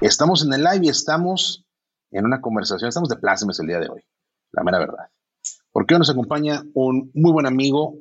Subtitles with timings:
[0.00, 1.66] Estamos en el live y estamos
[2.10, 4.02] en una conversación, estamos de plácemes el día de hoy,
[4.52, 5.10] la mera verdad.
[5.72, 7.96] Porque hoy nos acompaña un muy buen amigo,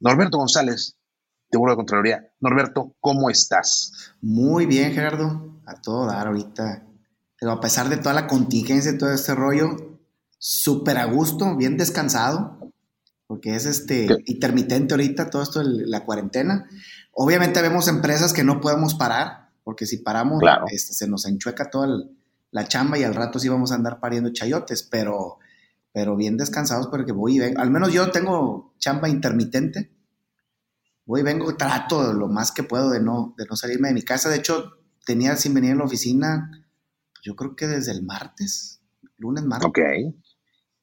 [0.00, 0.96] Norberto González,
[1.50, 2.32] de Burro de Contraloría.
[2.40, 4.14] Norberto, ¿cómo estás?
[4.20, 6.86] Muy bien, Gerardo, a todo dar ahorita.
[7.38, 9.76] Pero a pesar de toda la contingencia y todo este rollo,
[10.38, 12.72] súper a gusto, bien descansado,
[13.26, 16.68] porque es este intermitente ahorita todo esto de la cuarentena.
[17.12, 21.88] Obviamente vemos empresas que no podemos parar, porque si paramos, este, se nos enchueca toda
[22.52, 25.38] la chamba y al rato sí vamos a andar pariendo chayotes, pero,
[25.92, 27.60] pero bien descansados porque voy y vengo.
[27.60, 29.90] Al menos yo tengo chamba intermitente.
[31.04, 34.02] Voy y vengo, trato lo más que puedo de no, de no salirme de mi
[34.02, 34.28] casa.
[34.28, 34.70] De hecho,
[35.04, 36.48] tenía sin venir a la oficina,
[37.24, 38.80] yo creo que desde el martes,
[39.18, 39.68] lunes, martes.
[39.68, 39.80] Ok.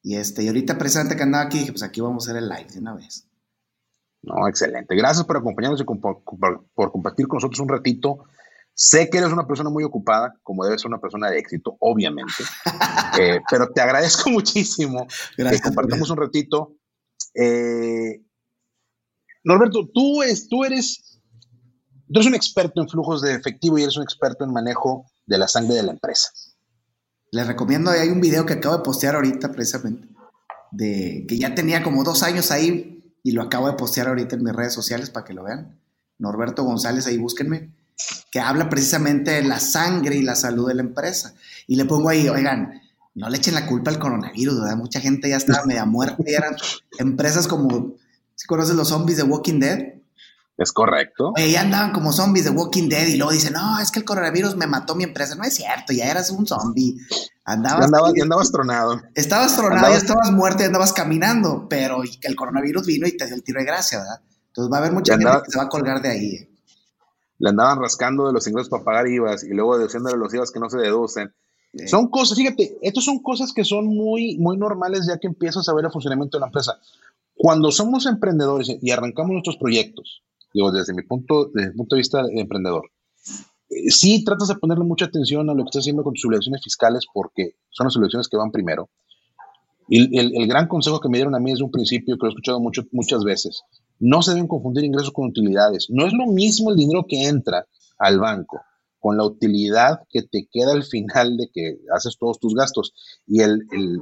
[0.02, 2.50] Y, este, y ahorita precisamente que andaba aquí, dije, pues aquí vamos a hacer el
[2.50, 3.26] live de una vez.
[4.20, 4.94] No, excelente.
[4.94, 8.26] Gracias por acompañarnos y por compartir con nosotros un ratito
[8.76, 12.42] Sé que eres una persona muy ocupada, como debe ser una persona de éxito, obviamente,
[13.20, 16.74] eh, pero te agradezco muchísimo que compartamos un ratito.
[17.34, 18.20] Eh,
[19.44, 21.20] Norberto, tú, es, tú, eres,
[22.08, 25.38] tú eres un experto en flujos de efectivo y eres un experto en manejo de
[25.38, 26.30] la sangre de la empresa.
[27.30, 30.08] Les recomiendo, hay un video que acabo de postear ahorita precisamente,
[30.72, 34.42] de que ya tenía como dos años ahí y lo acabo de postear ahorita en
[34.42, 35.80] mis redes sociales para que lo vean.
[36.18, 37.73] Norberto González, ahí búsquenme
[38.30, 41.34] que habla precisamente de la sangre y la salud de la empresa.
[41.66, 42.80] Y le pongo ahí, oigan,
[43.14, 44.76] no le echen la culpa al coronavirus, ¿verdad?
[44.76, 46.56] Mucha gente ya estaba media muerta y eran
[46.98, 47.94] empresas como,
[48.34, 49.94] si conoces los zombies de Walking Dead?
[50.56, 51.32] Es correcto.
[51.36, 54.04] Oye, ya andaban como zombies de Walking Dead y luego dicen, no, es que el
[54.04, 55.34] coronavirus me mató mi empresa.
[55.34, 56.96] No es cierto, ya eras un zombie.
[57.44, 59.02] Andabas, ya andabas, tronado.
[59.14, 63.34] Estabas tronado, ya estabas muerto y andabas caminando, pero el coronavirus vino y te dio
[63.34, 64.20] el tiro de gracia, ¿verdad?
[64.48, 66.34] Entonces va a haber mucha gente que se va a colgar de ahí.
[66.36, 66.53] ¿eh?
[67.38, 70.60] Le andaban rascando de los ingresos para pagar IVAs y luego deduciéndole los IVAs que
[70.60, 71.32] no se deducen.
[71.86, 75.74] Son cosas, fíjate, estas son cosas que son muy, muy normales ya que empiezas a
[75.74, 76.78] ver el funcionamiento de la empresa.
[77.34, 80.22] Cuando somos emprendedores y arrancamos nuestros proyectos,
[80.52, 82.90] digo, desde mi punto, desde mi punto de vista de emprendedor,
[83.70, 86.62] eh, sí tratas de ponerle mucha atención a lo que estás haciendo con tus obligaciones
[86.62, 88.88] fiscales porque son las obligaciones que van primero.
[89.88, 92.28] Y el, el, gran consejo que me dieron a mí desde un principio, que lo
[92.28, 93.64] he escuchado mucho, muchas veces,
[93.98, 95.88] no se deben confundir ingresos con utilidades.
[95.90, 97.66] No es lo mismo el dinero que entra
[97.98, 98.60] al banco
[98.98, 102.94] con la utilidad que te queda al final de que haces todos tus gastos.
[103.26, 104.00] Y el, el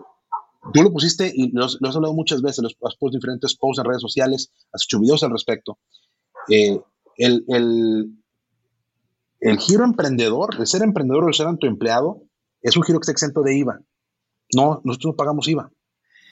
[0.73, 4.03] tú lo pusiste y lo, has hablado muchas veces, has puesto diferentes posts en redes
[4.03, 5.79] sociales, has hecho videos al respecto.
[6.49, 6.81] Eh,
[7.17, 8.13] el, el,
[9.41, 12.23] el, giro emprendedor, de ser emprendedor o de ser empleado,
[12.61, 13.81] es un giro que está exento de IVA.
[14.55, 15.71] No, nosotros no pagamos IVA.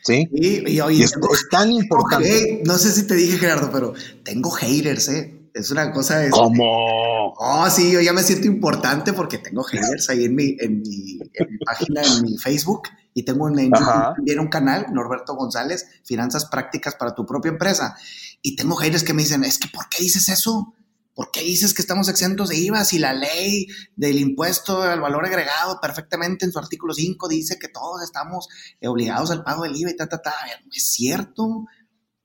[0.03, 0.29] Sí.
[0.33, 1.13] Y, es,
[1.51, 2.63] tan importante.
[2.65, 3.93] no sé si te dije, Gerardo, pero
[4.25, 5.41] tengo haters, ¿eh?
[5.53, 6.19] Es una cosa.
[6.19, 7.35] de ¿Cómo?
[7.37, 11.19] Oh, sí, yo ya me siento importante porque tengo haters ahí en mi, en mi,
[11.65, 12.83] página, en mi Facebook.
[13.13, 17.97] Y tengo en, en también un canal, Norberto González, Finanzas Prácticas para tu propia empresa.
[18.41, 20.75] Y tengo haters que me dicen, es que ¿por qué dices eso?
[21.21, 25.27] ¿Por qué dices que estamos exentos de IVA si la ley del impuesto al valor
[25.27, 28.49] agregado perfectamente en su artículo 5 dice que todos estamos
[28.83, 30.33] obligados al pago del IVA y ta, ta, ta?
[30.65, 31.67] No es cierto.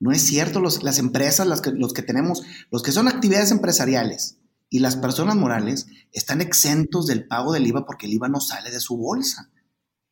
[0.00, 0.62] No es cierto.
[0.62, 4.38] las empresas, las que, los que tenemos, los que son actividades empresariales
[4.70, 8.70] y las personas morales están exentos del pago del IVA porque el IVA no sale
[8.70, 9.50] de su bolsa.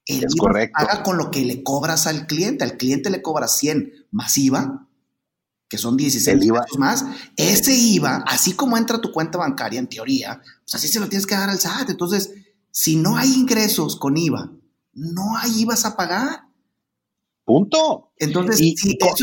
[0.04, 0.74] El es IVA correcto.
[0.78, 2.64] paga con lo que le cobras al cliente.
[2.64, 4.90] Al cliente le cobras 100 más IVA
[5.74, 7.04] que son 16 pesos más,
[7.36, 11.08] ese IVA, así como entra a tu cuenta bancaria en teoría, pues así se lo
[11.08, 11.90] tienes que dar al SAT.
[11.90, 12.30] Entonces,
[12.70, 14.52] si no hay ingresos con IVA,
[14.92, 16.44] no hay IVAs a pagar.
[17.44, 18.12] Punto.
[18.18, 18.76] Entonces, si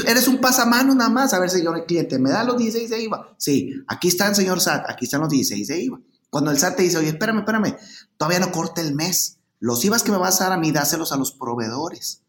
[0.05, 3.33] eres un pasamano nada más, a ver, señor cliente, ¿me da los 16 de IVA?
[3.37, 6.01] Sí, aquí está el señor SAT, aquí están los 16 de IVA.
[6.29, 7.77] Cuando el SAT te dice, oye, espérame, espérame,
[8.17, 9.37] todavía no corte el mes.
[9.59, 12.23] Los IVAs que me vas a dar a mí, dáselos a los proveedores.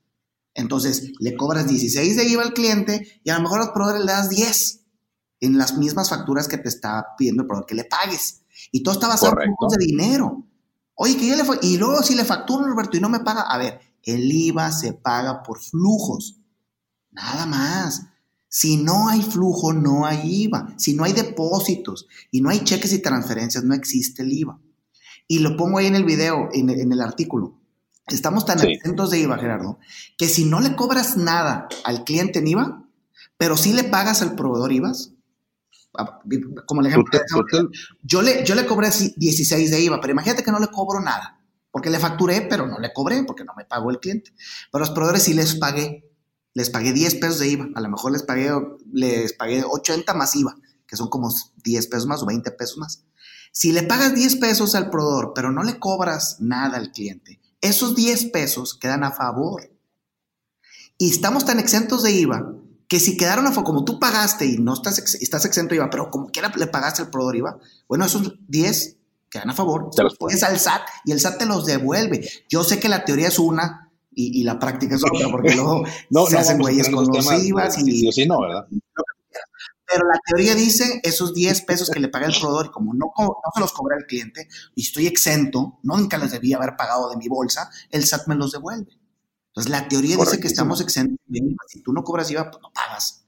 [0.55, 4.13] Entonces, le cobras 16 de IVA al cliente y a lo mejor al proveedor le
[4.13, 4.81] das 10
[5.41, 8.43] en las mismas facturas que te está pidiendo el proveedor que le pagues.
[8.71, 10.45] Y todo está basado en de dinero.
[10.95, 13.59] Oye, que yo le y luego si le facturo, Roberto, y no me paga, a
[13.59, 16.39] ver, el IVA se paga por flujos.
[17.11, 18.07] Nada más.
[18.49, 20.75] Si no hay flujo, no hay IVA.
[20.77, 24.61] Si no hay depósitos y no hay cheques y transferencias, no existe el IVA.
[25.27, 27.62] Y lo pongo ahí en el video, en, el artículo.
[28.09, 29.79] Estamos tan exentos de IVA, Gerardo,
[30.19, 32.85] que si no le cobras nada al cliente en IVA,
[33.37, 34.93] pero sí le pagas al proveedor IVA,
[36.67, 37.21] como el ejemplo,
[38.03, 41.41] yo le, yo le cobré 16 de IVA, pero imagínate que no le cobro nada,
[41.71, 44.33] porque le facturé, pero no le cobré, porque no me pagó el cliente.
[44.71, 46.11] Pero los proveedores sí les pagué,
[46.55, 48.51] les pagué 10 pesos de IVA, a lo mejor les pagué,
[48.93, 50.57] les pagué 80 más IVA,
[50.87, 51.31] que son como
[51.63, 53.05] 10 pesos más o 20 pesos más.
[53.53, 57.95] Si le pagas 10 pesos al proveedor, pero no le cobras nada al cliente, esos
[57.95, 59.71] 10 pesos quedan a favor.
[60.99, 62.55] Y estamos tan exentos de IVA
[62.87, 65.89] que si quedaron a favor, como tú pagaste y no estás, estás exento de IVA,
[65.89, 68.97] pero como quiera le pagaste al proveedor IVA, bueno, esos 10
[69.31, 69.89] quedan a favor.
[69.97, 72.29] Te los pones al SAT y el SAT te los devuelve.
[72.51, 75.87] Yo sé que la teoría es una y, la práctica es otra, porque luego
[76.29, 78.67] se hacen güeyes con los IVAs y, sí, no, ¿verdad?
[79.93, 83.35] Pero la teoría dice esos 10 pesos que le pagué al proveedor, como no, no
[83.55, 87.29] se los cobra el cliente y estoy exento, nunca les debía haber pagado de mi
[87.29, 88.99] bolsa, el SAT me los devuelve.
[89.49, 91.63] Entonces, la teoría dice que estamos exentos de IVA.
[91.69, 93.27] Si tú no cobras IVA, pues no pagas.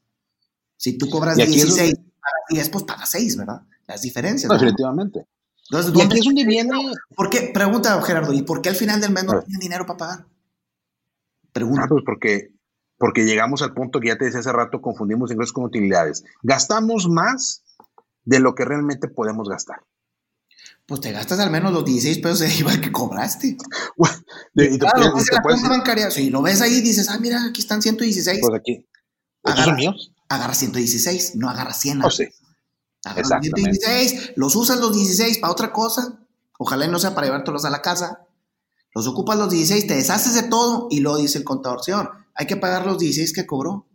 [0.77, 3.61] Si tú cobras 16, pagas 10, pues pagas 6, ¿verdad?
[3.87, 4.51] Las diferencias.
[4.51, 5.27] Definitivamente.
[5.69, 6.71] Entonces, ¿Y aquí es donde viene?
[7.15, 7.51] ¿Por qué?
[7.53, 10.27] Pregunta, Gerardo, ¿y por qué al final del mes no tienen dinero para pagar?
[11.53, 11.83] Pregunta.
[11.85, 12.54] Ah, pues porque,
[12.99, 16.25] porque llegamos al punto que ya te decía hace rato, confundimos ingresos con utilidades.
[16.43, 17.63] Gastamos más
[18.25, 19.81] de lo que realmente podemos gastar
[20.87, 23.57] pues te gastas al menos los 16 pesos de IVA que cobraste.
[24.55, 28.39] y claro, la cuenta bancaria, si lo ves ahí, dices, ah, mira, aquí están 116.
[28.41, 28.87] Pues aquí.
[29.43, 30.13] ¿Estos son míos?
[30.29, 32.05] Agarra 116, no agarra 100.
[32.05, 32.25] Oh, sí.
[33.05, 36.21] Agarra 116, los usas los 16 para otra cosa.
[36.59, 38.27] Ojalá no sea para llevártelos a la casa.
[38.95, 42.47] Los ocupas los 16, te deshaces de todo y luego dice el contador, señor, hay
[42.47, 43.89] que pagar los 16 que cobró.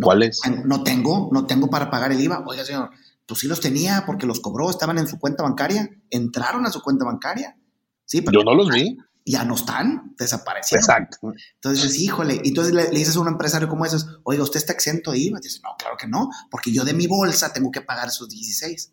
[0.00, 0.40] ¿Cuáles?
[0.64, 2.44] No tengo, no tengo para pagar el IVA.
[2.46, 2.90] Oiga, señor,
[3.26, 6.80] pues sí los tenía porque los cobró, estaban en su cuenta bancaria, entraron a su
[6.80, 7.56] cuenta bancaria.
[8.04, 8.98] Sí, pero Yo no los vi.
[9.24, 10.82] Ya no están, desaparecieron.
[10.82, 11.32] Exacto.
[11.54, 15.12] Entonces, híjole, y entonces le, dices a un empresario como ese, oiga, ¿usted está exento
[15.12, 15.38] de IVA?
[15.40, 18.92] Dice, no, claro que no, porque yo de mi bolsa tengo que pagar esos 16.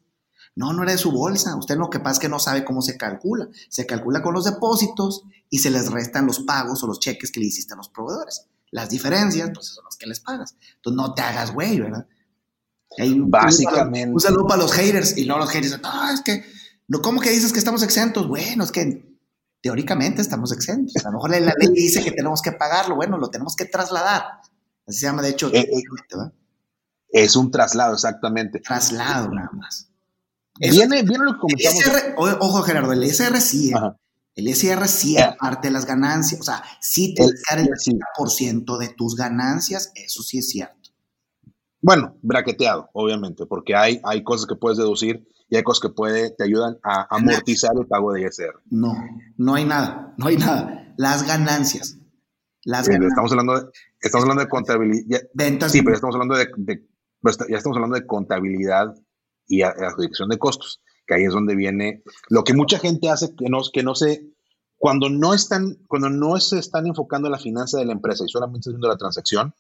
[0.56, 1.56] No, no era de su bolsa.
[1.56, 3.48] Usted lo que pasa es que no sabe cómo se calcula.
[3.70, 7.40] Se calcula con los depósitos y se les restan los pagos o los cheques que
[7.40, 8.46] le hiciste a los proveedores.
[8.72, 10.56] Las diferencias, pues son las que les pagas.
[10.76, 12.08] Entonces no te hagas güey, ¿verdad?
[13.28, 14.14] Básicamente.
[14.14, 15.18] Un saludo para los haters.
[15.18, 16.44] Y luego los haters, no, es que,
[16.88, 18.28] no, ¿cómo que dices que estamos exentos?
[18.28, 19.18] Bueno, es que
[19.62, 21.06] teóricamente estamos exentos.
[21.06, 22.96] A lo mejor la ley dice que tenemos que pagarlo.
[22.96, 24.24] Bueno, lo tenemos que trasladar.
[24.88, 25.50] Así se llama, de hecho.
[25.54, 25.84] Eh, eh,
[27.12, 28.60] es un traslado, exactamente.
[28.60, 29.90] Traslado, nada más.
[30.60, 31.84] viene, viene lo que comentamos.
[32.40, 33.72] ojo, Gerardo, el SR sí.
[33.72, 33.76] ¿eh?
[34.40, 36.40] El SR sí, aparte de las ganancias.
[36.42, 37.68] O sea, sí te el, el
[38.18, 39.92] 30% de tus ganancias.
[39.96, 40.90] Eso sí es cierto.
[41.82, 46.32] Bueno, braqueteado, obviamente, porque hay, hay cosas que puedes deducir y hay cosas que puede,
[46.32, 48.62] te ayudan a amortizar el pago de ISR.
[48.70, 48.94] No,
[49.38, 50.94] no hay nada, no hay nada.
[50.98, 51.98] Las ganancias.
[52.64, 53.12] Las ganancias.
[53.12, 53.70] Estamos hablando de,
[54.02, 55.22] estamos hablando de contabilidad.
[55.34, 55.72] Ventas.
[55.72, 56.50] Sí, pero estamos hablando de,
[57.22, 58.94] pues, ya estamos hablando de contabilidad
[59.48, 63.50] y adjudicación de costos, que ahí es donde viene lo que mucha gente hace que
[63.50, 64.28] no, que no se,
[64.78, 68.30] cuando no están, cuando no se están enfocando en la finanza de la empresa y
[68.30, 69.56] solamente están viendo la transacción,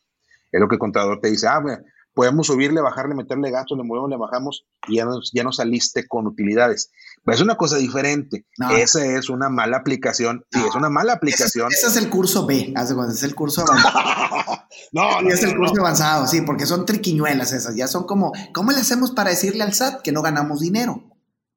[0.52, 3.84] es lo que el contador te dice, ah, bueno, podemos subirle, bajarle, meterle gastos, le
[3.84, 6.92] movemos, le bajamos y ya nos, ya saliste con utilidades.
[7.24, 8.46] Pero es una cosa diferente.
[8.76, 10.46] Esa es una mala aplicación.
[10.52, 11.72] Sí, es una mala aplicación.
[11.72, 13.94] Ese, es el curso B, es el curso avanzado.
[14.92, 17.76] no, no, es el curso avanzado, sí, porque son triquiñuelas esas.
[17.76, 21.09] Ya son como, ¿cómo le hacemos para decirle al SAT que no ganamos dinero?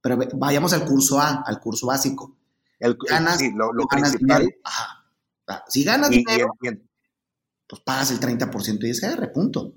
[0.03, 2.37] Pero vayamos al curso A, al curso básico.
[2.79, 4.53] El, ganas, sí, lo, principal.
[4.65, 5.03] Ajá.
[5.69, 9.75] Si ganas dinero, pues pagas el 30% de ISR, punto.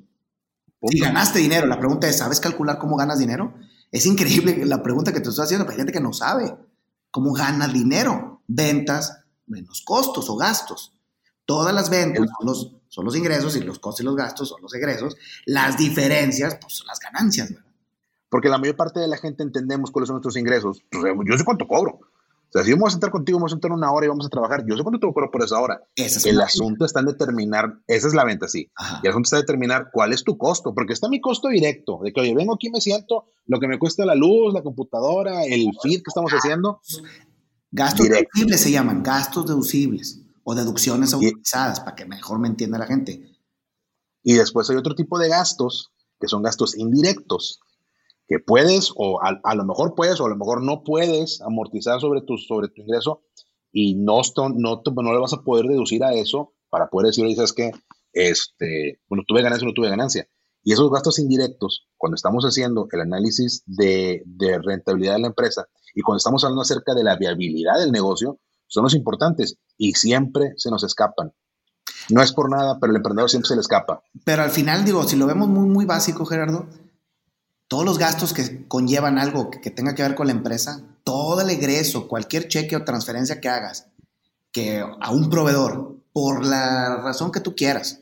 [0.89, 3.53] Si ganaste dinero, la pregunta es, ¿sabes calcular cómo ganas dinero?
[3.91, 6.55] Es increíble la pregunta que te estoy haciendo, pero hay gente que no sabe
[7.11, 8.41] cómo gana dinero.
[8.47, 10.93] Ventas menos costos o gastos.
[11.45, 14.61] Todas las ventas son los, son los ingresos y los costos y los gastos son
[14.61, 15.15] los egresos.
[15.45, 17.51] Las diferencias, pues son las ganancias,
[18.35, 20.83] Porque la mayor parte de la gente entendemos cuáles son nuestros ingresos.
[20.91, 22.01] Pues, yo sé cuánto cobro
[22.55, 24.65] sea, si vamos a sentar contigo, vamos a sentar una hora y vamos a trabajar,
[24.65, 25.81] yo sé cuánto te cobro por esa hora.
[25.95, 28.71] el asunto está en determinar, esa es la venta, sí.
[29.03, 31.99] Y el asunto está en determinar cuál es tu costo, porque está mi costo directo,
[32.01, 35.43] de que, oye, vengo aquí, me siento, lo que me cuesta la luz, la computadora,
[35.43, 36.79] el feed que estamos haciendo.
[37.71, 42.87] Gastos deducibles se llaman, gastos deducibles o deducciones autorizadas, para que mejor me entienda la
[42.87, 43.21] gente.
[44.23, 47.59] Y después hay otro tipo de gastos, que son gastos indirectos,
[48.27, 52.21] que puedes o a, lo mejor puedes o a lo mejor no puedes amortizar sobre
[52.21, 53.21] tu, sobre tu ingreso
[53.71, 54.21] y no,
[54.55, 57.71] no, no le vas a poder deducir a eso para poder decir, oye, ¿sabes qué?
[58.13, 60.27] Este, bueno, tuve ganancia o no tuve ganancia.
[60.63, 65.67] Y esos gastos indirectos, cuando estamos haciendo el análisis de, de rentabilidad de la empresa
[65.93, 70.53] y cuando estamos hablando acerca de la viabilidad del negocio, son los importantes y siempre
[70.57, 71.33] se nos escapan.
[72.09, 74.01] No es por nada, pero el emprendedor siempre se le escapa.
[74.23, 76.67] Pero al final, digo, si lo vemos muy, muy básico, Gerardo,
[77.67, 81.49] todos los gastos que conllevan algo que, tenga que ver con la empresa, todo el
[81.49, 83.87] egreso, cualquier cheque o transferencia que hagas
[84.51, 88.01] que a un proveedor, por la razón que tú quieras,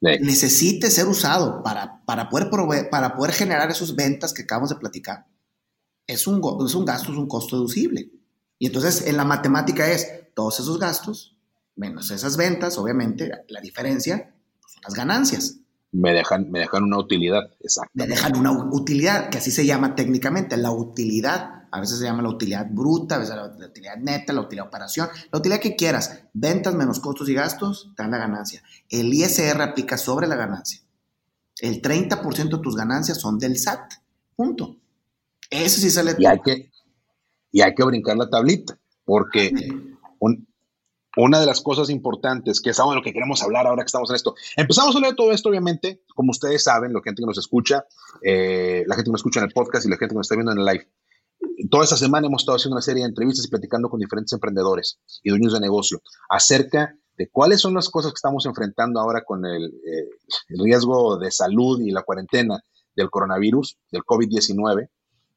[0.00, 2.48] necesite ser usado para, para, poder
[2.90, 5.26] para poder generar esas ventas que acabamos de platicar,
[6.06, 8.10] es un, es un gasto, es un costo deducible.
[8.58, 11.34] Y entonces en la matemática es todos esos gastos
[11.76, 15.56] menos esas ventas, obviamente, la diferencia pues, son las ganancias.
[15.94, 17.92] Me dejan, me dejan una utilidad, exacto.
[17.94, 21.68] Me dejan una utilidad, que así se llama técnicamente, la utilidad.
[21.70, 24.68] A veces se llama la utilidad bruta, a veces la, utilidad neta, la utilidad de
[24.68, 26.24] operación, la utilidad que quieras.
[26.32, 28.60] Ventas menos costos y gastos te dan la ganancia.
[28.88, 30.80] El ISR aplica sobre la ganancia.
[31.60, 33.92] El 30% de tus ganancias son del SAT.
[34.34, 34.76] Punto.
[35.48, 36.16] Eso sí sale.
[36.18, 36.72] Y hay que,
[37.52, 39.52] y hay que brincar la tablita, porque
[40.18, 40.48] un,
[41.16, 43.86] una de las cosas importantes, que es algo de lo que queremos hablar ahora que
[43.86, 44.34] estamos en esto.
[44.56, 47.84] Empezamos a hablar de todo esto, obviamente, como ustedes saben, la gente que nos escucha,
[48.22, 50.34] eh, la gente que nos escucha en el podcast y la gente que nos está
[50.34, 50.88] viendo en el live.
[51.70, 54.98] Toda esta semana hemos estado haciendo una serie de entrevistas y platicando con diferentes emprendedores
[55.22, 59.46] y dueños de negocio acerca de cuáles son las cosas que estamos enfrentando ahora con
[59.46, 60.08] el, eh,
[60.48, 62.60] riesgo de salud y la cuarentena
[62.96, 64.88] del coronavirus, del COVID-19.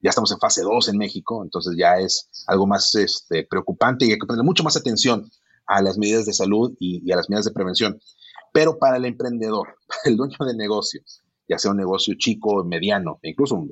[0.01, 4.11] Ya estamos en fase 2 en México, entonces ya es algo más este, preocupante y
[4.11, 5.29] hay que poner mucho más atención
[5.67, 7.99] a las medidas de salud y, a las medidas de prevención.
[8.53, 11.01] Pero para el emprendedor, para el dueño de negocio,
[11.47, 13.63] ya sea un negocio chico, mediano, incluso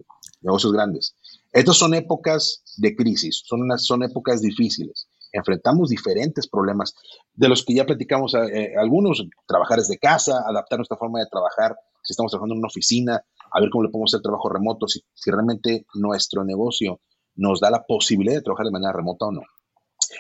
[0.42, 1.16] negocios grandes,
[1.52, 5.08] estas son épocas de crisis, son, son épocas difíciles.
[5.32, 6.96] Enfrentamos diferentes problemas
[7.34, 11.28] de los que ya platicamos, eh, eh, algunos, trabajar desde casa, adaptar nuestra forma de
[11.30, 13.22] trabajar, si estamos trabajando en una oficina,
[13.52, 17.02] a ver cómo le podemos hacer trabajo remoto, si realmente nuestro negocio
[17.36, 19.42] nos da la posibilidad de trabajar de manera remota o no.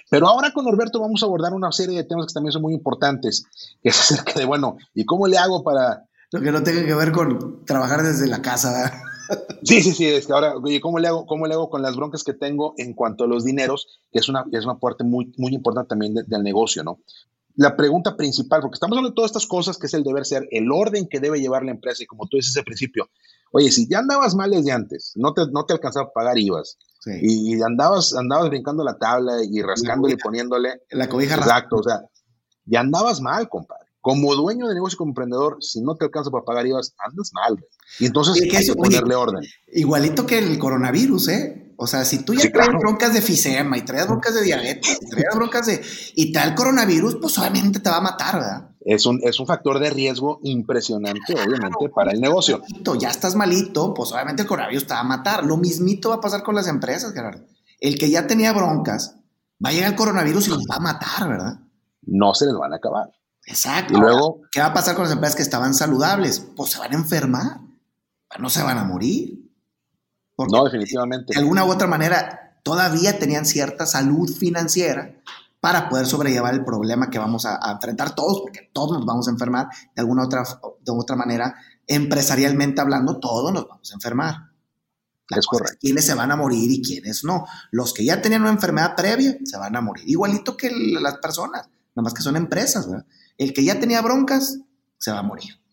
[0.09, 2.73] Pero ahora con Norberto vamos a abordar una serie de temas que también son muy
[2.73, 3.45] importantes,
[3.81, 6.05] que es acerca de, bueno, ¿y cómo le hago para...
[6.31, 8.91] Lo que no tenga que ver con trabajar desde la casa.
[9.63, 11.95] Sí, sí, sí, es que ahora, ¿y cómo le hago, cómo le hago con las
[11.95, 13.87] broncas que tengo en cuanto a los dineros?
[14.11, 16.99] Que es una, es una parte muy, muy importante también del negocio, ¿no?
[17.55, 20.47] La pregunta principal, porque estamos hablando de todas estas cosas, que es el deber ser,
[20.51, 23.09] el orden que debe llevar la empresa, y como tú dices al principio,
[23.51, 26.77] oye, si ya andabas mal desde antes, no te, no te alcanzaba a pagar IVAs,
[27.21, 30.81] y andabas, andabas brincando la tabla y rascándole y poniéndole.
[30.91, 32.01] La cobija Exacto, o sea,
[32.65, 33.85] ya andabas mal, compadre.
[34.01, 37.57] Como dueño de negocio, como emprendedor, si no te alcanza para pagar IVAs, andas mal.
[37.99, 39.43] Y entonces hay que ponerle orden.
[39.67, 41.64] Igualito que el coronavirus, ¿eh?
[41.77, 45.09] O sea, si tú ya traes broncas de fisema y traes broncas de diabetes y
[45.09, 45.81] traes broncas de.
[46.15, 48.69] y tal coronavirus, pues obviamente te va a matar, ¿verdad?
[48.79, 52.61] Es un, es un factor de riesgo impresionante, obviamente, para el negocio.
[52.99, 55.43] Ya estás malito, pues obviamente el coronavirus te va a matar.
[55.43, 57.45] Lo mismito va a pasar con las empresas, Gerardo.
[57.79, 59.15] El que ya tenía broncas,
[59.63, 61.59] va a llegar el coronavirus y los va a matar, ¿verdad?
[62.03, 63.11] No se les van a acabar.
[63.47, 63.95] Exacto.
[63.95, 66.39] Y luego, ¿qué va a pasar con las empresas que estaban saludables?
[66.55, 67.61] Pues se van a enfermar,
[68.39, 69.44] no se van a morir
[70.37, 71.33] no, definitivamente.
[71.33, 75.15] De alguna u otra manera, todavía tenían cierta salud financiera
[75.61, 79.31] para poder sobrellevar el problema que vamos a, enfrentar todos, porque todos nos vamos a
[79.31, 81.55] enfermar de alguna otra, de otra manera,
[81.87, 84.35] empresarialmente hablando, todos nos vamos a enfermar.
[85.29, 85.77] es correcto.
[85.81, 87.47] quiénes se van a morir y quiénes no.
[87.71, 91.67] Los que ya tenían una enfermedad previa se van a morir, igualito que las personas,
[91.95, 92.87] nada más que son empresas.
[93.37, 94.59] El que ya tenía broncas
[94.99, 95.64] se va a morir.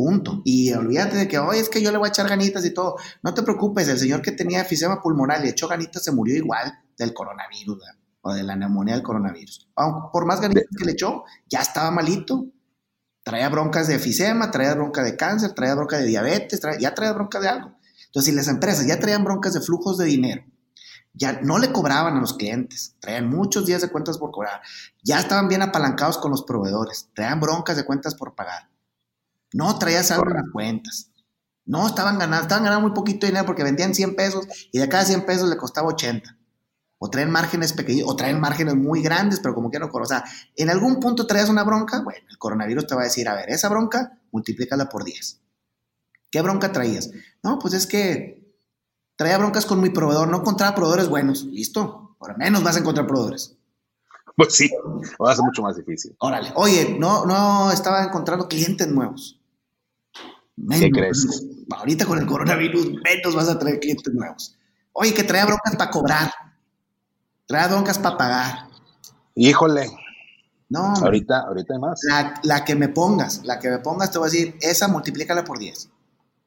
[0.00, 0.40] Punto.
[0.46, 2.96] Y olvídate de que, hoy es que yo le voy a echar ganitas y todo.
[3.22, 6.72] No te preocupes, el señor que tenía efisema pulmonar y echó ganitas se murió igual
[6.96, 7.82] del coronavirus
[8.22, 9.68] o de la neumonía del coronavirus.
[10.10, 12.46] por más ganitas que le echó, ya estaba malito.
[13.22, 17.38] Traía broncas de efisema, traía bronca de cáncer, traía bronca de diabetes, ya traía bronca
[17.38, 17.76] de algo.
[18.06, 20.44] Entonces, si las empresas ya traían broncas de flujos de dinero,
[21.12, 24.62] ya no le cobraban a los clientes, traían muchos días de cuentas por cobrar,
[25.02, 28.69] ya estaban bien apalancados con los proveedores, traían broncas de cuentas por pagar
[29.52, 31.10] no traía saldo en las cuentas.
[31.64, 35.04] No, estaban ganando, estaban ganando muy poquito dinero porque vendían 100 pesos y de cada
[35.04, 36.36] 100 pesos le costaba 80.
[36.98, 40.22] O traen márgenes pequeños, o traen márgenes muy grandes, pero como quiero, o sea,
[40.54, 43.48] en algún punto traes una bronca, bueno, el coronavirus te va a decir, a ver,
[43.48, 45.40] esa bronca, multiplícala por 10.
[46.30, 47.10] ¿Qué bronca traías?
[47.42, 48.54] No, pues es que
[49.16, 51.44] traía broncas con mi proveedor, no encontraba proveedores buenos.
[51.44, 53.56] Listo, por lo menos vas a encontrar proveedores.
[54.36, 54.70] Pues sí,
[55.22, 56.14] va a ser mucho más difícil.
[56.18, 59.39] Órale, oye, no, no estaba encontrando clientes nuevos.
[60.56, 61.46] ¿Qué crees?
[61.70, 64.56] Ahorita con el coronavirus, menos vas a traer clientes nuevos.
[64.92, 66.30] Oye, que trae broncas para cobrar.
[67.46, 68.68] Trae broncas para pagar.
[69.34, 69.90] Híjole.
[70.68, 70.94] No.
[70.96, 72.00] Ahorita, ahorita hay más.
[72.42, 75.58] La, que me pongas, la que me pongas, te voy a decir, esa multiplícala por
[75.58, 75.90] 10.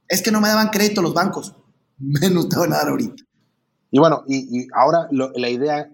[0.08, 1.56] Es que no me daban crédito los bancos.
[1.98, 3.24] Menos te van a dar ahorita.
[3.92, 5.90] Y bueno, y, ahora la idea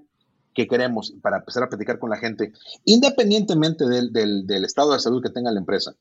[0.54, 2.54] que queremos para empezar a platicar con la gente,
[2.86, 5.94] independientemente del, del, estado de salud que tenga la empresa,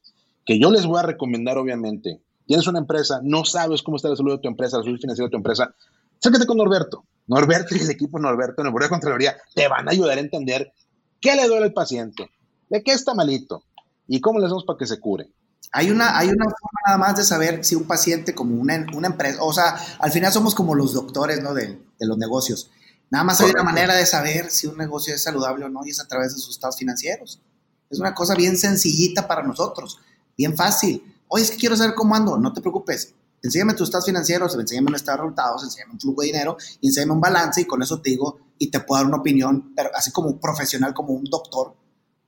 [0.49, 4.17] que yo les voy a recomendar, obviamente, tienes una empresa, no sabes cómo está la
[4.17, 5.75] salud de tu empresa, la salud financiera de tu empresa,
[6.21, 7.05] sáquete con Norberto.
[7.27, 10.23] Norberto y el equipo Norberto en el Buró de Contraloría te van a ayudar a
[10.23, 10.73] entender
[11.21, 12.31] qué le duele al paciente,
[12.71, 13.63] de qué está malito
[14.07, 15.31] y cómo le hacemos para que se cure.
[15.71, 19.09] Hay una, hay una forma nada más de saber si un paciente como una, una
[19.09, 21.53] empresa, o sea, al final somos como los doctores, ¿no?
[21.53, 22.71] De, de los negocios.
[23.11, 25.91] Nada más hay una manera de saber si un negocio es saludable o no y
[25.91, 27.43] es a través de sus estados financieros.
[27.91, 29.99] Es una cosa bien sencillita para nosotros,
[30.39, 31.03] bien fácil.
[31.27, 32.39] Oye, es que quiero saber cómo ando.
[32.39, 33.13] No te preocupes.
[33.43, 36.89] Enséñame tus estados financieros, enséñame un estado de resultados, enséñame un flujo de dinero, y
[36.89, 39.91] enséñame un balance y con eso te digo y te puedo dar una opinión, pero
[39.95, 41.77] así como un profesional, como un doctor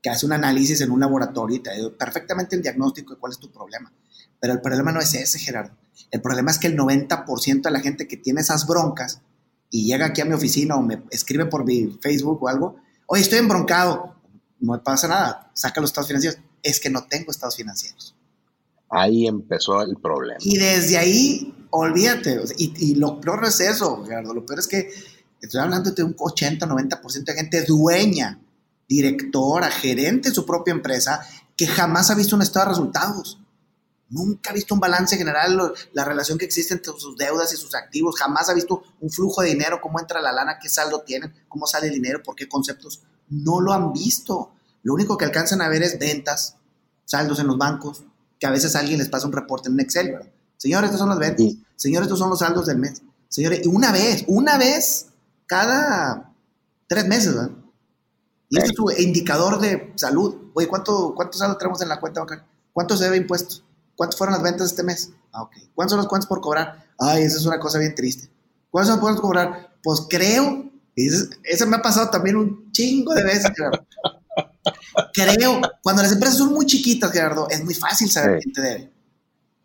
[0.00, 3.33] que hace un análisis en un laboratorio y te da perfectamente el diagnóstico de cuál
[3.33, 3.93] es tu problema.
[4.40, 5.76] Pero el problema no es ese, Gerardo.
[6.11, 9.21] El problema es que el 90% de la gente que tiene esas broncas
[9.69, 12.76] y llega aquí a mi oficina o me escribe por mi Facebook o algo,
[13.07, 14.14] oye, estoy embroncado,
[14.61, 16.40] no pasa nada, saca los estados financieros.
[16.62, 18.14] Es que no tengo estados financieros.
[18.88, 20.38] Ahí empezó el problema.
[20.40, 22.40] Y desde ahí, olvídate.
[22.59, 24.35] y, lo peor no es eso, Gerardo.
[24.35, 24.90] Lo peor es que
[25.40, 28.40] estoy hablando de un 80, 90% de gente dueña,
[28.88, 31.21] directora, gerente de su propia empresa,
[31.57, 33.38] que jamás ha visto un estado de resultados.
[34.09, 37.76] Nunca ha visto un balance general, la relación que existe entre sus deudas y sus
[37.76, 38.19] activos.
[38.19, 41.64] Jamás ha visto un flujo de dinero, cómo entra la lana, qué saldo tienen, cómo
[41.67, 43.02] sale el dinero, por qué conceptos.
[43.29, 44.50] No lo han visto.
[44.83, 46.57] Lo único que alcanzan a ver es ventas,
[47.05, 48.05] saldos en los bancos,
[48.39, 50.29] que a veces alguien les pasa un reporte en Excel, ¿verdad?
[50.57, 51.47] Señores, estos son las ventas.
[51.77, 53.03] Señores, estos son los saldos del mes.
[53.29, 55.07] Señores, y una vez, una vez
[55.47, 56.33] cada
[56.87, 57.51] tres meses, ¿verdad?
[58.49, 60.51] Y este es tu indicador de salud.
[60.55, 62.45] Oye, ¿cuánto, ¿cuántos saldos tenemos en la cuenta bancaria?
[62.73, 63.65] ¿Cuánto se debe impuestos?
[63.95, 65.11] ¿Cuántas fueron las ventas este mes?
[65.33, 65.53] Ah, ok.
[65.75, 66.87] ¿Cuántos son los cuentos por cobrar?
[66.99, 68.29] Ay, esa es una cosa bien triste.
[68.71, 69.77] ¿Cuántos son los cuentos por cobrar?
[69.83, 71.09] Pues creo, y
[71.45, 73.51] eso, me ha pasado también un chingo de veces.
[75.12, 78.93] creo, cuando las empresas son muy chiquitas, Gerardo, es muy fácil saber quién te debe.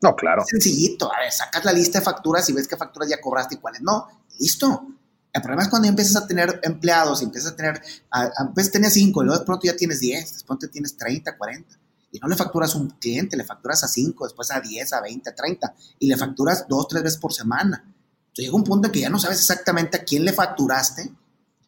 [0.02, 0.42] No, claro.
[0.42, 1.12] Es sencillito.
[1.14, 3.82] A ver, sacas la lista de facturas y ves qué facturas ya cobraste y cuáles
[3.82, 4.08] no.
[4.40, 4.88] Listo.
[5.34, 8.94] El problema es cuando empiezas a tener empleados y empiezas a tener, a, veces tenías
[8.94, 11.78] cinco y luego de pronto ya tienes 10, de pronto tienes 30, 40
[12.16, 15.02] y no le facturas a un cliente, le facturas a 5, después a 10, a
[15.02, 17.84] 20, a 30 y le facturas dos, tres veces por semana.
[17.84, 21.12] Entonces llega un punto en que ya no sabes exactamente a quién le facturaste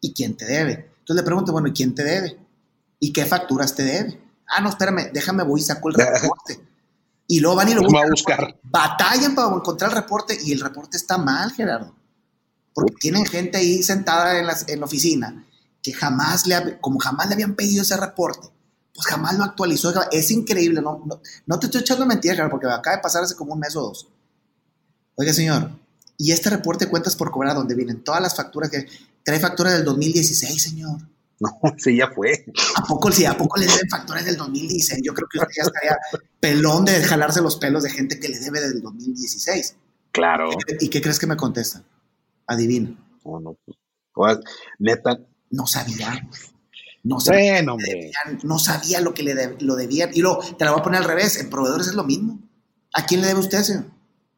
[0.00, 0.90] y quién te debe.
[1.00, 2.38] Entonces le pregunto, bueno, ¿y quién te debe?
[3.00, 4.20] ¿Y qué facturas te debe?
[4.48, 6.60] Ah, no, espérame, déjame, voy y saco el reporte.
[7.26, 8.06] Y luego van y lo buscan.
[8.06, 8.60] a buscar.
[8.62, 11.94] Batallan para encontrar el reporte y el reporte está mal, Gerardo.
[12.72, 15.44] Porque tienen gente ahí sentada en la, en la oficina
[15.82, 18.48] que jamás le, como jamás le habían pedido ese reporte,
[18.94, 19.92] pues jamás lo actualizó.
[20.10, 21.04] Es increíble, no,
[21.46, 24.08] no, te estoy echando mentiras, porque acaba de pasar hace como un mes o dos.
[25.14, 25.70] Oiga, señor,
[26.16, 28.86] y este reporte cuentas por cobrar, donde vienen todas las facturas que
[29.22, 31.00] trae facturas del 2016, señor.
[31.40, 32.46] No, sí, ya fue.
[32.74, 35.02] ¿A poco, sí, ¿A poco le deben facturas del 2016?
[35.04, 35.96] Yo creo que usted ya estaría
[36.40, 39.76] pelón de jalarse los pelos de gente que le debe del 2016.
[40.10, 40.50] Claro.
[40.80, 41.84] ¿Y qué crees que me contestan?
[42.46, 42.90] Adivina.
[43.24, 43.56] No, no,
[44.12, 44.38] pues,
[44.80, 45.18] neta.
[45.50, 46.28] No sabía.
[47.04, 47.62] No sabía,
[48.42, 50.10] no sabía lo que le lo debían.
[50.12, 52.38] Y luego, te la voy a poner al revés, en proveedores es lo mismo.
[52.92, 53.84] ¿A quién le debe usted, señor?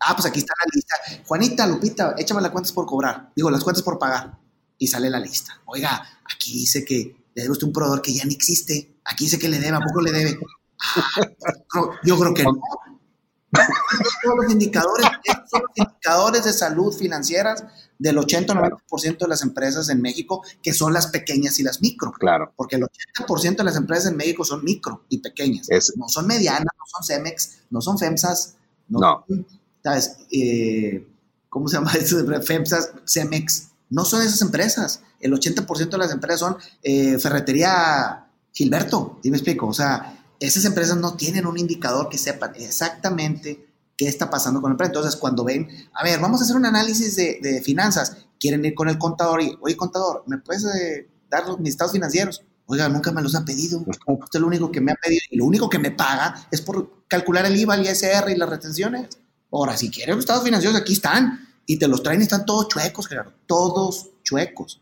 [0.01, 1.25] Ah, pues aquí está la lista.
[1.27, 3.33] Juanita, Lupita, échame las cuentas por cobrar.
[3.35, 4.39] Digo, las cuentas por pagar.
[4.79, 5.61] Y sale la lista.
[5.67, 6.03] Oiga,
[6.35, 8.97] aquí dice que le debe usted un proveedor que ya no existe.
[9.05, 10.39] Aquí dice que le debe, ¿a poco le debe?
[10.83, 12.61] Ah, yo creo que no.
[14.23, 15.07] Todos los indicadores,
[15.51, 17.65] son los indicadores de salud financieras
[17.99, 21.83] del 80 o 90% de las empresas en México, que son las pequeñas y las
[21.83, 22.13] micro.
[22.13, 22.53] Claro.
[22.57, 25.69] Porque el 80% de las empresas en México son micro y pequeñas.
[25.97, 28.55] No son medianas, no son CEMEX, no son FEMSAS.
[28.89, 29.25] No.
[29.83, 30.17] ¿Sabes?
[30.31, 31.07] Eh,
[31.49, 32.25] ¿Cómo se llama eso?
[32.43, 33.69] FEMSAS, CEMEX.
[33.91, 35.03] No son esas empresas.
[35.21, 39.21] El 80% de las empresas son eh, Ferretería Gilberto.
[39.23, 39.67] ¿Sí me explico?
[39.67, 44.71] O sea, esas empresas no tienen un indicador que sepan exactamente qué está pasando con
[44.71, 44.91] el empresa.
[44.91, 48.89] Entonces, cuando ven, a ver, vamos a hacer un análisis de, finanzas, quieren ir con
[48.89, 52.43] el contador y, oye, contador, ¿me puedes eh, dar los, mis estados financieros?
[52.65, 53.79] Oiga, nunca me los ha pedido.
[53.81, 56.63] Usted es lo único que me ha pedido y lo único que me paga es
[56.63, 59.09] por calcular el IVA, el ISR y las retenciones.
[59.53, 61.47] Ahora, si quieren los estados financieros, aquí están.
[61.67, 63.33] Y te los traen y están todos chuecos, Gerardo.
[63.47, 64.81] Todos chuecos.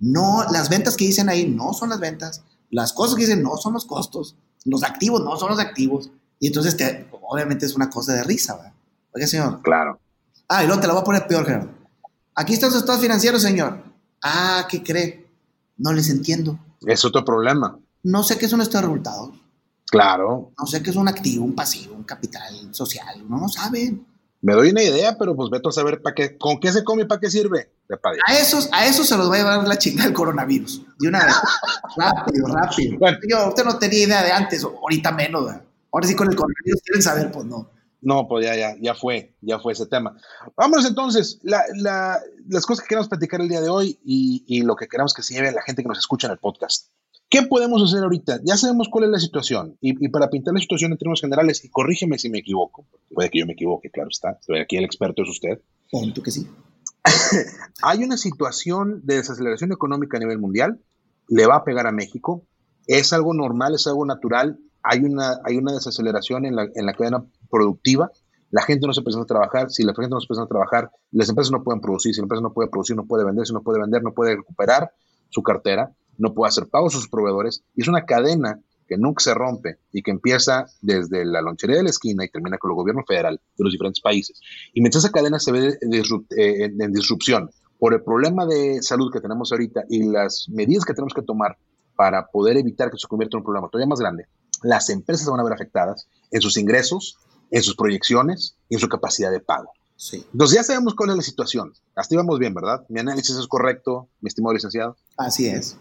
[0.00, 2.42] No, las ventas que dicen ahí no son las ventas.
[2.70, 4.36] Las cosas que dicen no son los costos.
[4.64, 6.10] Los activos no son los activos.
[6.38, 8.72] Y entonces, te, obviamente es una cosa de risa, ¿verdad?
[9.14, 9.60] Oye, señor.
[9.62, 10.00] Claro.
[10.48, 11.70] Ah, y luego te la voy a poner peor, Gerardo.
[12.34, 13.82] Aquí están sus estados financieros, señor.
[14.22, 15.30] Ah, ¿qué cree?
[15.76, 16.58] No les entiendo.
[16.86, 17.78] Es otro problema.
[18.02, 19.30] No sé qué es un estado de resultados.
[19.90, 20.52] Claro.
[20.58, 23.28] No sé qué es un activo, un pasivo, un capital social.
[23.28, 24.06] No lo saben.
[24.42, 27.02] Me doy una idea, pero pues veto a saber para qué, con qué se come
[27.02, 27.70] y para qué sirve.
[28.26, 30.82] A esos, a esos se los va a llevar la chingada el coronavirus.
[30.98, 31.34] De una vez.
[31.96, 32.98] rápido, rápido.
[33.28, 35.50] Yo, usted no tenía idea de antes, ahorita menos.
[35.92, 37.68] Ahora sí con el coronavirus quieren saber, pues no.
[38.02, 40.16] No, pues ya, ya, ya fue, ya fue ese tema.
[40.56, 44.88] Vámonos entonces, las cosas que queremos platicar el día de hoy y, y, lo que
[44.88, 46.88] queremos que se lleve la gente que nos escucha en el podcast.
[47.30, 48.40] ¿Qué podemos hacer ahorita?
[48.42, 51.68] Ya sabemos cuál es la situación y, para pintar la situación en términos generales, y
[51.68, 55.28] corrígeme si me equivoco, puede que yo me equivoque, claro está, aquí el experto es
[55.28, 55.60] usted.
[55.92, 56.48] Punto que sí.
[57.82, 60.80] Hay una situación de desaceleración económica a nivel mundial,
[61.28, 62.42] le va a pegar a México,
[62.88, 66.94] es algo normal, es algo natural, hay una, hay una desaceleración en la, en la
[66.94, 68.10] cadena productiva,
[68.50, 70.90] la gente no se presenta a trabajar, si la gente no se presenta a trabajar,
[71.12, 73.52] las empresas no pueden producir, si la empresa no puede producir, no puede vender, si
[73.52, 74.90] no puede vender, no puede recuperar
[75.28, 79.22] su cartera, no puede hacer pagos a sus proveedores, y es una cadena que nunca
[79.22, 82.76] se rompe y que empieza desde la lonchería de la esquina y termina con el
[82.76, 84.40] gobierno federal de los diferentes países.
[84.74, 89.20] Y mientras esa cadena se ve eh, en disrupción por el problema de salud que
[89.20, 91.56] tenemos ahorita y las medidas que tenemos que tomar
[91.96, 94.26] para poder evitar que se convierta en un problema todavía más grande,
[94.62, 97.18] las empresas van a ver afectadas en sus ingresos,
[97.50, 99.70] en sus proyecciones y en su capacidad de pago.
[99.96, 100.24] Sí.
[100.32, 101.74] Entonces ya sabemos cuál es la situación.
[101.94, 102.84] Hasta íbamos bien, ¿verdad?
[102.88, 104.96] Mi análisis es correcto, mi estimado licenciado.
[105.16, 105.76] Así es.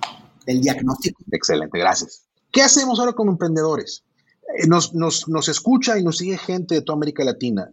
[0.49, 1.23] El diagnóstico.
[1.31, 2.23] Excelente, gracias.
[2.51, 4.03] ¿Qué hacemos ahora como emprendedores?
[4.57, 7.69] Eh, nos, nos, nos, escucha y nos sigue gente de toda América Latina.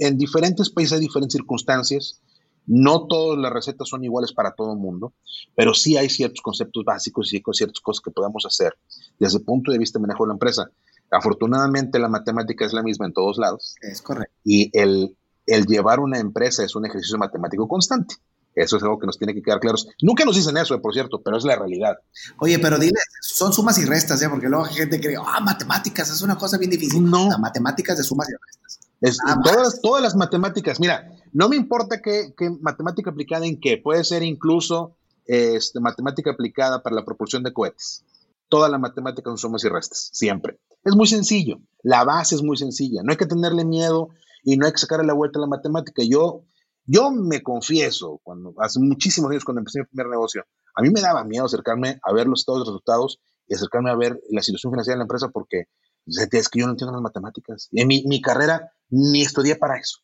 [0.00, 2.20] En diferentes países hay diferentes circunstancias.
[2.66, 5.12] No todas las recetas son iguales para todo el mundo,
[5.54, 8.76] pero sí hay ciertos conceptos básicos y ciertas cosas que podemos hacer
[9.20, 10.68] desde el punto de vista de manejo de la empresa.
[11.12, 13.76] Afortunadamente la matemática es la misma en todos lados.
[13.80, 14.34] Es correcto.
[14.42, 18.16] Y el, el llevar una empresa es un ejercicio matemático constante.
[18.58, 19.88] Eso es algo que nos tiene que quedar claros.
[20.02, 21.96] Nunca nos dicen eso, eh, por cierto, pero es la realidad.
[22.38, 24.28] Oye, pero dile, son sumas y restas, ¿eh?
[24.28, 27.08] porque luego hay gente cree, ah, matemáticas es una cosa bien difícil.
[27.08, 27.28] No.
[27.30, 29.40] La matemáticas de sumas y restas.
[29.44, 34.22] todas, todas las matemáticas, mira, no me importa qué, matemática aplicada en qué, puede ser
[34.22, 38.04] incluso este, matemática aplicada para la propulsión de cohetes.
[38.48, 40.58] Toda la matemática son sumas y restas, siempre.
[40.84, 44.08] Es muy sencillo, la base es muy sencilla, no hay que tenerle miedo
[44.42, 46.02] y no hay que sacarle la vuelta a la matemática.
[46.02, 46.42] Yo,
[46.88, 51.00] yo me confieso, cuando hace muchísimos años cuando empecé mi primer negocio, a mí me
[51.00, 54.72] daba miedo acercarme a ver los estados de resultados y acercarme a ver la situación
[54.72, 55.64] financiera de la empresa porque
[56.06, 57.68] es que yo no entiendo las matemáticas.
[57.70, 59.98] Y en mi, mi carrera ni estudié para eso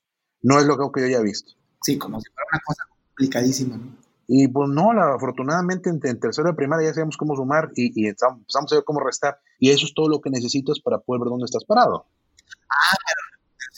[0.44, 1.52] no es lo que yo haya visto.
[1.82, 3.96] Sí, como si fuera una cosa complicadísima, ¿no?
[4.26, 8.76] Y pues no, afortunadamente en, tercero de primaria ya sabemos cómo sumar y, empezamos a
[8.76, 9.38] ver cómo restar.
[9.58, 12.06] Y eso es todo lo que necesitas para poder ver dónde estás parado.
[12.70, 12.96] Ah,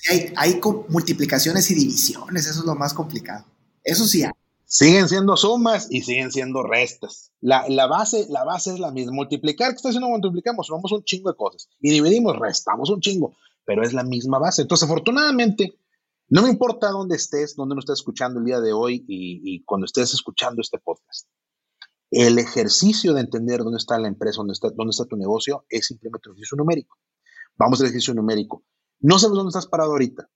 [0.09, 3.45] hay, multiplicaciones y divisiones, eso es lo más complicado.
[3.83, 4.33] Eso sí hay.
[4.69, 7.31] Siguen siendo sumas y siguen siendo restas.
[7.41, 9.13] La, base, la base es la misma.
[9.13, 10.09] Multiplicar, ¿qué está haciendo?
[10.09, 11.69] Multiplicamos, sumamos un chingo de cosas.
[11.81, 13.37] Y dividimos, restamos un chingo.
[13.65, 14.63] Pero es la misma base.
[14.63, 15.79] Entonces, afortunadamente,
[16.29, 19.85] no me importa dónde estés, dónde nos estés escuchando el día de hoy y, cuando
[19.85, 21.29] estés escuchando este podcast.
[22.11, 26.35] El ejercicio de entender dónde está la empresa, dónde está tu negocio, es simplemente un
[26.35, 26.97] ejercicio numérico.
[27.57, 28.65] Vamos al ejercicio numérico.
[29.01, 30.31] No sabes dónde estás parado ahorita,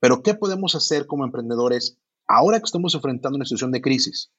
[0.00, 4.32] pero ¿qué podemos hacer como emprendedores ahora que estamos enfrentando una situación de crisis?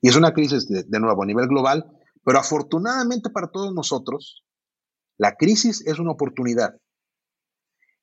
[0.00, 1.86] Y es una crisis de, nuevo a nivel global,
[2.24, 4.44] pero afortunadamente para todos nosotros,
[5.16, 6.80] la crisis es una oportunidad.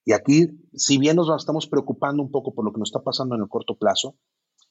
[0.03, 3.35] Y aquí, si bien nos estamos preocupando un poco por lo que nos está pasando
[3.35, 4.17] en el corto plazo,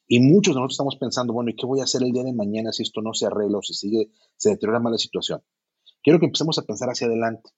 [0.09, 2.33] y muchos de nosotros estamos pensando, bueno, ¿y qué voy a hacer el día de
[2.33, 5.41] mañana si esto no se arregla o si sigue, se deteriora más la situación?
[6.03, 7.51] Quiero que empecemos a pensar hacia adelante.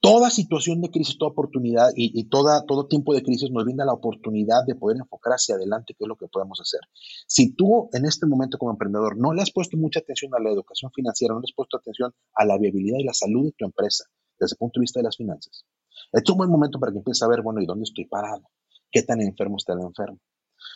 [0.00, 4.64] Toda situación de crisis, toda oportunidad y, todo tiempo de crisis nos brinda la oportunidad
[4.66, 6.80] de poder enfocar hacia adelante qué es lo que podemos hacer.
[7.26, 10.50] Si tú en este momento como emprendedor no le has puesto mucha atención a la
[10.50, 13.64] educación financiera, no le has puesto atención a la viabilidad y la salud de tu
[13.64, 14.04] empresa
[14.38, 15.64] desde el punto de vista de las finanzas,
[16.12, 18.42] es un buen momento para que empieces a ver, bueno, ¿y dónde estoy parado?
[18.90, 20.18] ¿Qué tan enfermo está el enfermo?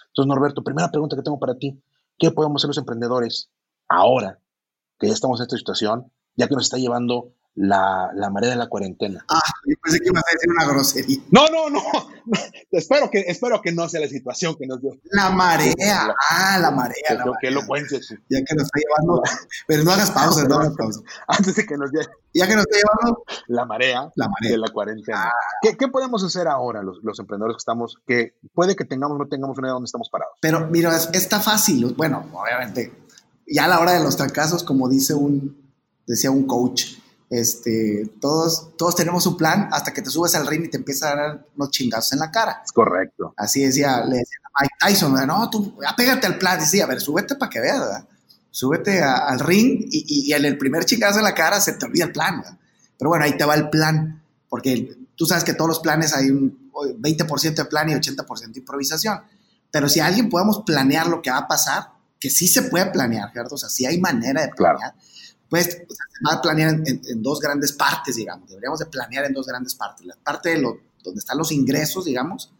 [0.09, 1.81] Entonces, Norberto, primera pregunta que tengo para ti,
[2.19, 3.51] ¿qué podemos hacer los emprendedores
[3.89, 4.41] ahora
[4.99, 8.57] que ya estamos en esta situación, ya que nos está llevando la, la, marea de
[8.57, 9.23] la cuarentena.
[9.29, 11.19] Ah, yo pensé que ibas a decir una grosería.
[11.31, 11.83] No, no, no.
[12.71, 14.93] espero, que, espero que no sea la situación que nos dio.
[15.11, 16.15] La marea.
[16.31, 16.95] ah, la marea.
[17.11, 17.35] La marea.
[17.39, 18.09] Que cuentes.
[18.31, 19.23] Ya que nos está llevando.
[19.67, 21.01] Pero no hagas pausa, no hagas pausa.
[21.29, 22.07] Antes de que nos lleve.
[22.33, 23.25] Ya que nos está llevando.
[23.49, 24.53] La marea, la marea.
[24.53, 25.25] de la cuarentena.
[25.27, 25.33] Ah.
[25.61, 29.19] ¿Qué, ¿Qué, podemos hacer ahora los, los, emprendedores que estamos, que puede que tengamos o
[29.19, 30.35] no tengamos una idea de dónde estamos parados?
[30.41, 31.93] Pero mira, está fácil.
[31.95, 32.91] Bueno, obviamente,
[33.47, 35.75] ya a la hora de los fracasos, como dice un,
[36.07, 40.65] decía un coach, este, todos, todos tenemos un plan hasta que te subes al ring
[40.65, 42.61] y te empiezan a dar unos chingazos en la cara.
[42.65, 43.33] Es correcto.
[43.37, 46.59] Así decía, le decía a Mike Tyson, no, tú apégate al plan.
[46.59, 48.09] Decía, a ver, súbete para que veas, ¿verdad?
[48.51, 52.07] Súbete al ring y, y, en el primer chingazo en la cara se te olvida
[52.07, 52.59] el plan, ¿verdad?
[52.99, 56.31] Pero bueno, ahí te va el plan, porque tú sabes que todos los planes hay
[56.31, 59.21] un 20% de plan y 80% de improvisación.
[59.71, 63.31] Pero si alguien podemos planear lo que va a pasar, que sí se puede planear,
[63.31, 64.95] Gerardo, o sea, sí hay manera de planear,
[65.51, 68.49] pues se va a planear en, dos grandes partes, digamos.
[68.49, 70.07] Deberíamos de planear en dos grandes partes.
[70.07, 72.53] La parte de lo, donde están los ingresos, digamos,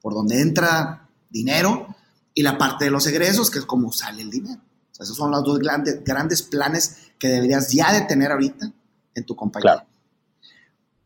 [0.00, 1.94] por donde entra dinero,
[2.32, 4.60] y la parte de los egresos, que es como sale el dinero.
[4.92, 8.72] O sea, esos son los dos grandes, grandes planes que deberías ya de tener ahorita
[9.14, 9.84] en tu compañía.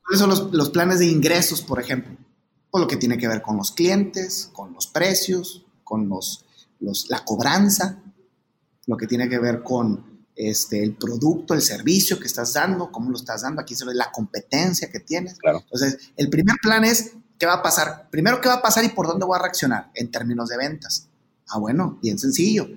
[0.05, 2.15] ¿Cuáles son los, los, planes de ingresos, por ejemplo?
[2.71, 6.45] Pues lo que tiene que ver con los clientes, con los precios, con los,
[6.81, 8.03] los, la cobranza,
[8.87, 13.11] lo que tiene que ver con este, el producto, el servicio que estás dando, cómo
[13.11, 15.37] lo estás dando, aquí se ve la competencia que tienes.
[15.43, 18.09] Entonces, el primer plan es, ¿qué va a pasar?
[18.11, 21.09] Primero, ¿qué va a pasar y por dónde voy a reaccionar en términos de ventas?
[21.49, 22.69] Ah, bueno, bien sencillo.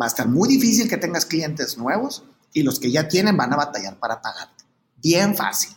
[0.00, 3.52] Va a estar muy difícil que tengas clientes nuevos y los que ya tienen van
[3.52, 4.64] a batallar para pagarte.
[4.96, 5.76] Bien fácil.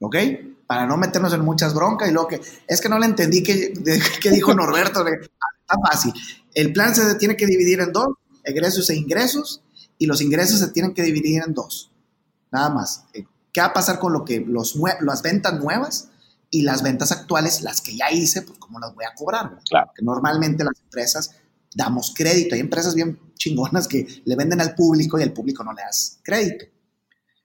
[0.00, 0.16] ¿Ok?
[0.66, 3.72] Para no meternos en muchas broncas y luego que es que no le entendí qué
[4.30, 5.06] dijo Norberto.
[5.06, 6.12] Está fácil.
[6.52, 8.08] El plan se tiene que dividir en dos,
[8.44, 9.62] egresos e ingresos,
[9.98, 11.90] y los ingresos se tienen que dividir en dos.
[12.50, 13.04] Nada más.
[13.12, 16.08] Eh, ¿Qué va a pasar con lo que los las ventas nuevas
[16.50, 19.58] y las ventas actuales, las que ya hice, pues cómo las voy a cobrar?
[19.68, 19.90] Claro.
[19.94, 21.30] Que normalmente las empresas
[21.74, 22.54] damos crédito.
[22.54, 26.18] Hay empresas bien chingonas que le venden al público y al público no le das
[26.22, 26.66] crédito.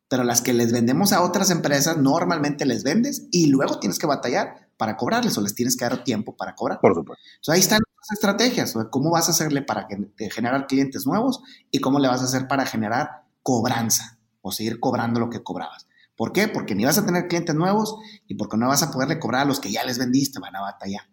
[0.07, 4.07] Pero las que les vendemos a otras empresas, normalmente les vendes y luego tienes que
[4.07, 6.79] batallar para cobrarles o les tienes que dar tiempo para cobrar.
[6.79, 7.23] Por supuesto.
[7.35, 9.87] Entonces ahí están las estrategias, cómo vas a hacerle para
[10.31, 15.19] generar clientes nuevos y cómo le vas a hacer para generar cobranza o seguir cobrando
[15.19, 15.87] lo que cobrabas.
[16.15, 16.47] ¿Por qué?
[16.47, 17.95] Porque ni vas a tener clientes nuevos
[18.27, 20.61] y porque no vas a poderle cobrar a los que ya les vendiste, van a
[20.61, 21.09] batallar.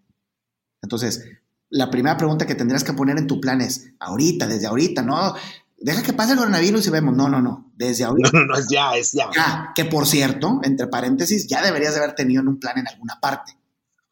[0.83, 1.25] Entonces,
[1.69, 5.35] la primera pregunta que tendrías que poner en tu plan es, ahorita, desde ahorita, no,
[5.79, 8.31] deja que pase el coronavirus y vemos, no, no, no, desde ahorita.
[8.33, 9.29] No, no, no, es ya, es ya.
[9.35, 13.19] Ya, que por cierto, entre paréntesis, ya deberías haber tenido en un plan en alguna
[13.21, 13.57] parte.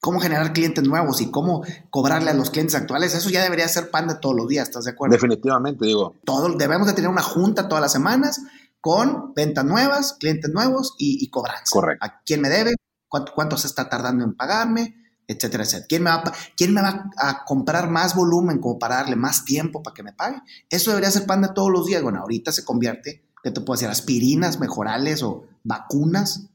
[0.04, 3.90] Cómo generar clientes nuevos y cómo cobrarle a los clientes actuales, eso ya debería ser
[3.90, 5.14] pan de todos los días, ¿estás de acuerdo?
[5.14, 6.14] Definitivamente, digo.
[6.26, 8.42] Todo, debemos de tener una junta todas las semanas
[8.82, 11.70] con ventas nuevas, clientes nuevos y, cobranza.
[11.70, 12.04] Correcto.
[12.04, 12.74] ¿A quién me debe?
[13.08, 14.94] ¿Cuánto, ¿Cuánto se está tardando en pagarme?
[15.26, 15.86] etcétera, etcétera.
[15.88, 16.22] ¿Quién me, va,
[16.54, 20.12] ¿Quién me va a comprar más volumen como para darle más tiempo para que me
[20.12, 20.42] pague?
[20.68, 22.02] Eso debería ser pan de todos los días.
[22.02, 26.50] Bueno, ahorita se convierte, que te puedo decir, aspirinas mejorales o vacunas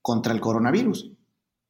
[0.00, 1.13] contra el coronavirus.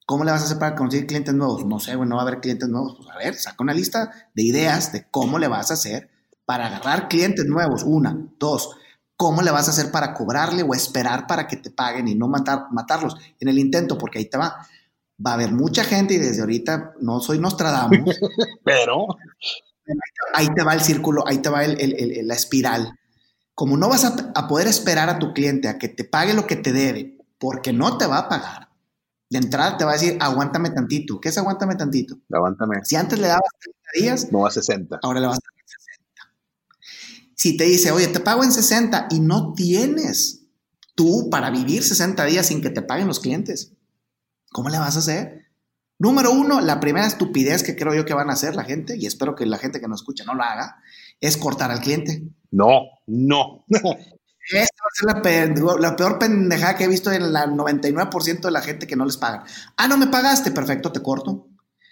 [0.07, 1.65] ¿Cómo le vas a hacer para conseguir clientes nuevos?
[1.65, 2.97] No sé, bueno, no va a haber clientes nuevos.
[2.97, 6.11] Pues a ver, saca una lista de ideas de cómo le vas a hacer
[6.45, 7.83] para agarrar clientes nuevos.
[7.85, 8.77] Una, dos,
[9.17, 12.29] ¿cómo le vas a hacer para cobrarle o esperar para que te paguen y no
[12.29, 13.97] matar, matarlos en el intento?
[13.97, 14.67] Porque ahí te va
[15.25, 18.19] va a haber mucha gente y desde ahorita no soy Nostradamus.
[18.65, 19.07] pero
[20.35, 22.99] ahí te va el círculo, ahí te va la espiral.
[23.55, 26.57] Como no vas a, poder esperar a tu cliente a que te pague lo que
[26.57, 28.69] te debe, porque no te va a pagar,
[29.35, 31.21] de entrada te va a decir, aguántame tantito.
[31.21, 32.17] ¿Qué es aguántame tantito?
[32.33, 32.85] Aguántame.
[32.85, 35.01] Si antes le dabas 30 días, no a 60.
[35.03, 37.35] Ahora le vas a dar 60.
[37.35, 40.47] Si te dice, oye, te pago en 60 y no tienes
[40.95, 43.73] tú para vivir 60 días sin que te paguen los clientes,
[44.53, 45.47] ¿Cómo le vas a hacer?
[45.99, 49.07] Número uno, la primera estupidez que creo yo que van a hacer la gente, y
[49.07, 50.77] espero que la gente que nos escucha no lo haga,
[51.21, 52.23] es cortar al cliente.
[52.53, 53.65] No, no.
[54.51, 58.61] Esta va a ser la, peor pendejada que he visto en el 99% de la
[58.61, 59.45] gente que no les pagan.
[59.77, 61.49] Ah, no me pagaste, perfecto, te corto.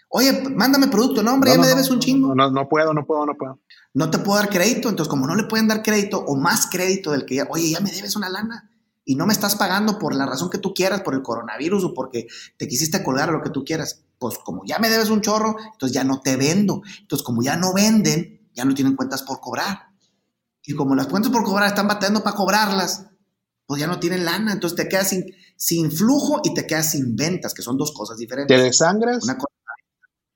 [0.08, 2.34] Oye, mándame producto, no, hombre, ya me debes un chingo.
[2.34, 3.60] No, no puedo, no puedo, no puedo.
[3.94, 7.12] No te puedo dar crédito, entonces como no le pueden dar crédito o más crédito
[7.12, 8.70] del que ya, oye, ya me debes una lana
[9.04, 11.94] y no me estás pagando por la razón que tú quieras, por el coronavirus o
[11.94, 12.26] porque
[12.58, 15.94] te quisiste colgar lo que tú quieras, pues como ya me debes un chorro, entonces
[15.94, 16.82] ya no te vendo.
[17.00, 19.91] Entonces como ya no venden, ya no tienen cuentas por cobrar.
[20.64, 23.06] Y como las cuentas por cobrar están batallando para cobrarlas,
[23.66, 25.24] pues ya no tienen lana, entonces te quedas sin,
[25.56, 28.56] sin flujo y te quedas sin ventas, que son dos cosas diferentes.
[28.56, 29.24] Te desangras.
[29.24, 29.52] Una cosa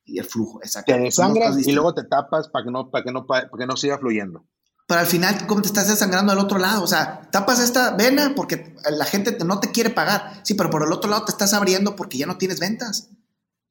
[0.06, 0.92] y el flujo, exacto.
[0.92, 3.76] Te desangras y luego te tapas para que no, para que no, para que no
[3.76, 4.46] siga fluyendo.
[4.86, 6.84] Pero al final, ¿cómo te estás desangrando al otro lado?
[6.84, 10.40] O sea, tapas esta vena porque la gente no te quiere pagar.
[10.44, 13.10] Sí, pero por el otro lado te estás abriendo porque ya no tienes ventas.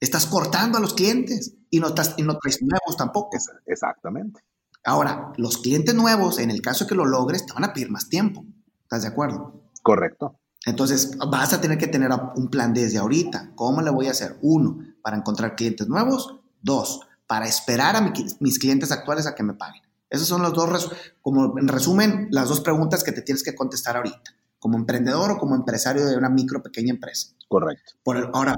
[0.01, 3.29] Estás cortando a los clientes y no, estás, y no traes nuevos tampoco.
[3.65, 4.41] Exactamente.
[4.85, 8.07] Ahora, los clientes nuevos, en el caso que lo logres, te van a pedir más
[8.07, 8.45] tiempo.
[8.83, 9.63] ¿Estás de acuerdo?
[9.81, 10.39] Correcto.
[10.65, 13.51] Entonces, vas a tener que tener un plan desde ahorita.
[13.55, 14.37] ¿Cómo le voy a hacer?
[14.41, 16.39] Uno, para encontrar clientes nuevos.
[16.61, 19.81] Dos, para esperar a mis clientes actuales a que me paguen.
[20.09, 23.97] Esos son los dos, como en resumen, las dos preguntas que te tienes que contestar
[23.97, 27.29] ahorita, como emprendedor o como empresario de una micro pequeña empresa.
[27.47, 27.93] Correcto.
[28.03, 28.55] Por ahora,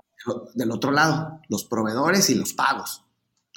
[0.54, 3.06] del otro lado, los proveedores y los pagos.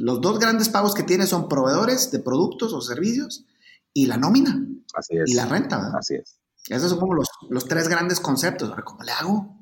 [0.01, 3.45] Los dos grandes pagos que tienes son proveedores de productos o servicios
[3.93, 4.67] y la nómina.
[4.95, 5.31] Así es.
[5.31, 5.99] Y la renta, ¿verdad?
[5.99, 6.41] Así es.
[6.69, 8.71] Esos son como los, los tres grandes conceptos.
[8.71, 9.61] Ahora, ¿cómo le hago?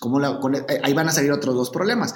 [0.00, 2.14] ¿cómo eh, ahí van a salir otros dos problemas.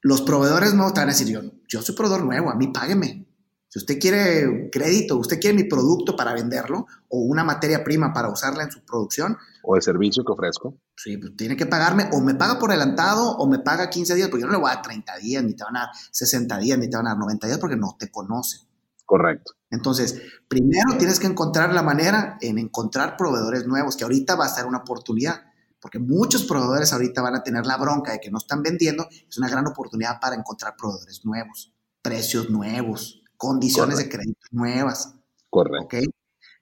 [0.00, 3.26] Los proveedores no te van a decir, yo, yo soy proveedor nuevo, a mí págueme.
[3.68, 8.30] Si usted quiere crédito, usted quiere mi producto para venderlo o una materia prima para
[8.30, 9.36] usarla en su producción.
[9.62, 10.74] O el servicio que ofrezco.
[10.98, 14.28] Sí, pues tiene que pagarme o me paga por adelantado o me paga 15 días,
[14.28, 16.58] porque yo no le voy a dar 30 días, ni te van a dar 60
[16.58, 18.62] días, ni te van a dar 90 días porque no te conocen.
[19.06, 19.52] Correcto.
[19.70, 24.48] Entonces, primero tienes que encontrar la manera en encontrar proveedores nuevos, que ahorita va a
[24.48, 25.44] ser una oportunidad,
[25.80, 29.06] porque muchos proveedores ahorita van a tener la bronca de que no están vendiendo.
[29.28, 35.14] Es una gran oportunidad para encontrar proveedores nuevos, precios nuevos, condiciones de crédito nuevas.
[35.48, 35.84] Correcto.
[35.84, 36.06] ¿okay?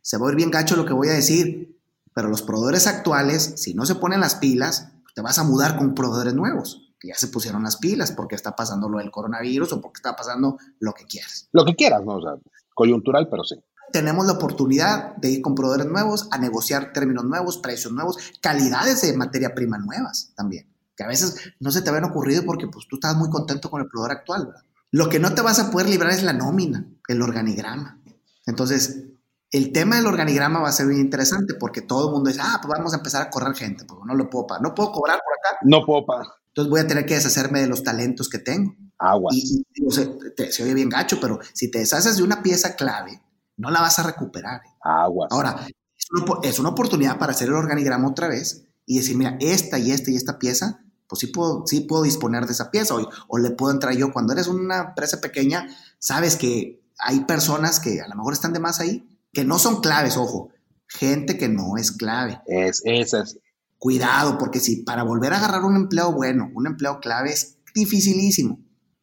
[0.03, 1.75] Se va a ir bien gacho lo que voy a decir,
[2.16, 5.94] pero los proveedores actuales, si no se ponen las pilas, te vas a mudar con
[5.94, 9.83] proveedores nuevos, que ya se pusieron las pilas porque está pasando lo del coronavirus o
[9.83, 11.50] porque está pasando lo que quieras.
[11.52, 12.14] Lo que quieras, ¿no?
[12.14, 12.31] O sea,
[12.72, 13.57] coyuntural, pero sí.
[13.92, 19.02] Tenemos la oportunidad de ir con proveedores nuevos, a negociar términos nuevos, precios nuevos, calidades
[19.02, 22.87] de materia prima nuevas también, que a veces no se te habían ocurrido porque pues,
[22.88, 24.62] tú estás muy contento con el proveedor actual, ¿verdad?
[24.90, 28.00] Lo que no te vas a poder librar es la nómina, el organigrama.
[28.46, 29.02] Entonces,
[29.50, 32.59] el tema del organigrama va a ser bien interesante porque todo el mundo dice, ah,
[32.61, 34.62] pues vamos a empezar a correr gente, pues no lo puedo pagar.
[34.62, 35.59] ¿No puedo cobrar por acá?
[35.62, 36.26] No puedo pagar.
[36.48, 38.74] Entonces voy a tener que deshacerme de los talentos que tengo.
[38.98, 39.30] Agua.
[39.32, 43.20] Y, se oye bien gacho, pero si te deshaces de una pieza clave,
[43.56, 44.62] no la vas a recuperar.
[44.82, 45.28] Agua.
[45.30, 49.37] Ahora, es una, es una oportunidad para hacer el organigrama otra vez y decir, mira,
[49.40, 52.96] esta y esta y esta pieza pues sí puedo, sí puedo disponer de esa pieza
[52.96, 54.12] o, o le puedo entrar yo.
[54.12, 58.61] Cuando eres una empresa pequeña, sabes que hay personas que a lo mejor están de
[58.61, 59.06] más ahí,
[59.37, 60.49] que no son claves, ojo,
[60.88, 62.40] gente que no es clave.
[62.46, 63.37] Es, esas.
[63.77, 68.59] Cuidado, porque si para volver a agarrar un empleo bueno, un empleo clave es dificilísimo.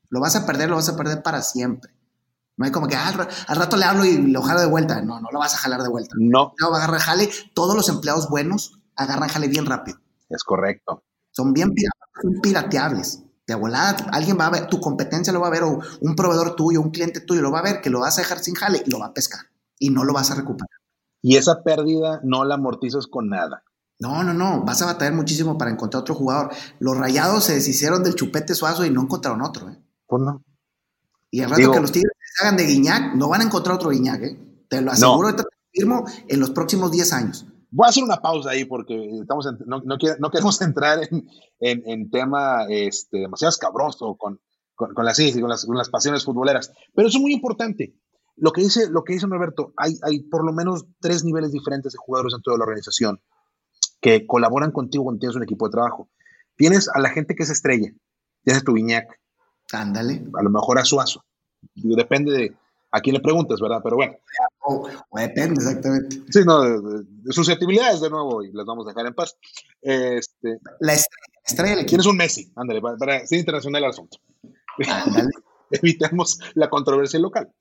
[0.09, 1.91] Lo vas a perder, lo vas a perder para siempre.
[2.57, 3.09] No hay como que ah,
[3.47, 5.03] al, rato le hablo y lo jalo de vuelta.
[5.03, 6.15] No, no lo vas a jalar de vuelta.
[6.17, 6.53] No.
[6.59, 7.29] No, va a agarrar jale.
[7.53, 9.99] Todos los empleados buenos agarran jale bien rápido.
[10.29, 11.03] Es correcto.
[11.29, 11.75] Son bien
[12.41, 13.21] pirateables.
[13.45, 16.55] De volada, alguien va a ver, tu competencia lo va a ver, o un proveedor
[16.55, 18.81] tuyo, un cliente tuyo lo va a ver, que lo vas a dejar sin jale
[18.83, 19.52] y lo va a pescar.
[19.83, 20.69] Y no lo vas a recuperar.
[21.21, 23.65] Y esa pérdida no la amortizas con nada.
[23.99, 24.63] No, no, no.
[24.63, 26.51] Vas a batallar muchísimo para encontrar otro jugador.
[26.79, 29.69] Los rayados se deshicieron del chupete suazo y no encontraron otro.
[29.69, 29.77] ¿eh?
[30.07, 30.41] Pues no.
[31.31, 33.89] Y el rato que los tigres se hagan de Guiñac, no van a encontrar otro
[33.89, 34.23] Guiñac.
[34.23, 34.65] ¿eh?
[34.69, 35.35] Te lo aseguro, no.
[35.35, 35.43] te
[35.73, 37.45] firmo en los próximos 10 años.
[37.71, 41.27] Voy a hacer una pausa ahí porque estamos no, no, no, queremos entrar en,
[41.59, 44.39] en, en tema este, demasiado escabroso con,
[44.75, 46.71] con, con, las, con, las, con las pasiones futboleras.
[46.95, 47.95] Pero eso es muy importante.
[48.35, 51.93] Lo que dice, lo que dice Norberto, hay, hay por lo menos tres niveles diferentes
[51.93, 53.21] de jugadores dentro de la organización
[54.01, 56.09] que colaboran contigo cuando tienes un equipo de trabajo.
[56.55, 57.91] Tienes a la gente que es estrella,
[58.43, 59.19] tienes a tu Viñac.
[59.71, 60.25] Ándale.
[60.37, 61.23] A lo mejor a Suazo.
[61.73, 62.55] Depende de,
[62.91, 63.79] a quién le preguntas, ¿verdad?
[63.83, 64.13] Pero bueno.
[64.59, 66.21] O, o depende, exactamente.
[66.29, 69.35] Sí, no, de, de, de, susceptibilidades de nuevo y las vamos a dejar en paz.
[69.81, 74.19] Este, la estrella, estrella del Tienes un Messi, ándale, para, para ser internacional al asunto.
[75.71, 77.51] Evitemos la controversia local.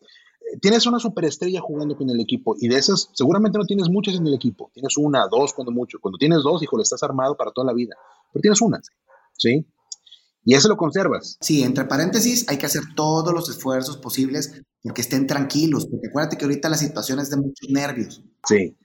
[0.61, 4.27] Tienes una superestrella jugando con el equipo y de esas seguramente no tienes muchas en
[4.27, 4.71] el equipo.
[4.75, 5.99] Tienes una, dos, cuando mucho.
[6.01, 7.95] Cuando tienes dos, hijo, le estás armado para toda la vida.
[8.33, 8.81] Pero tienes una,
[9.37, 9.67] ¿sí?
[10.45, 11.39] Y eso lo conservas.
[11.41, 16.37] Sí, entre paréntesis, hay que hacer todos los esfuerzos posibles porque estén tranquilos, porque acuérdate
[16.37, 18.23] que ahorita la situación es de muchos nervios.
[18.49, 18.77] Sí.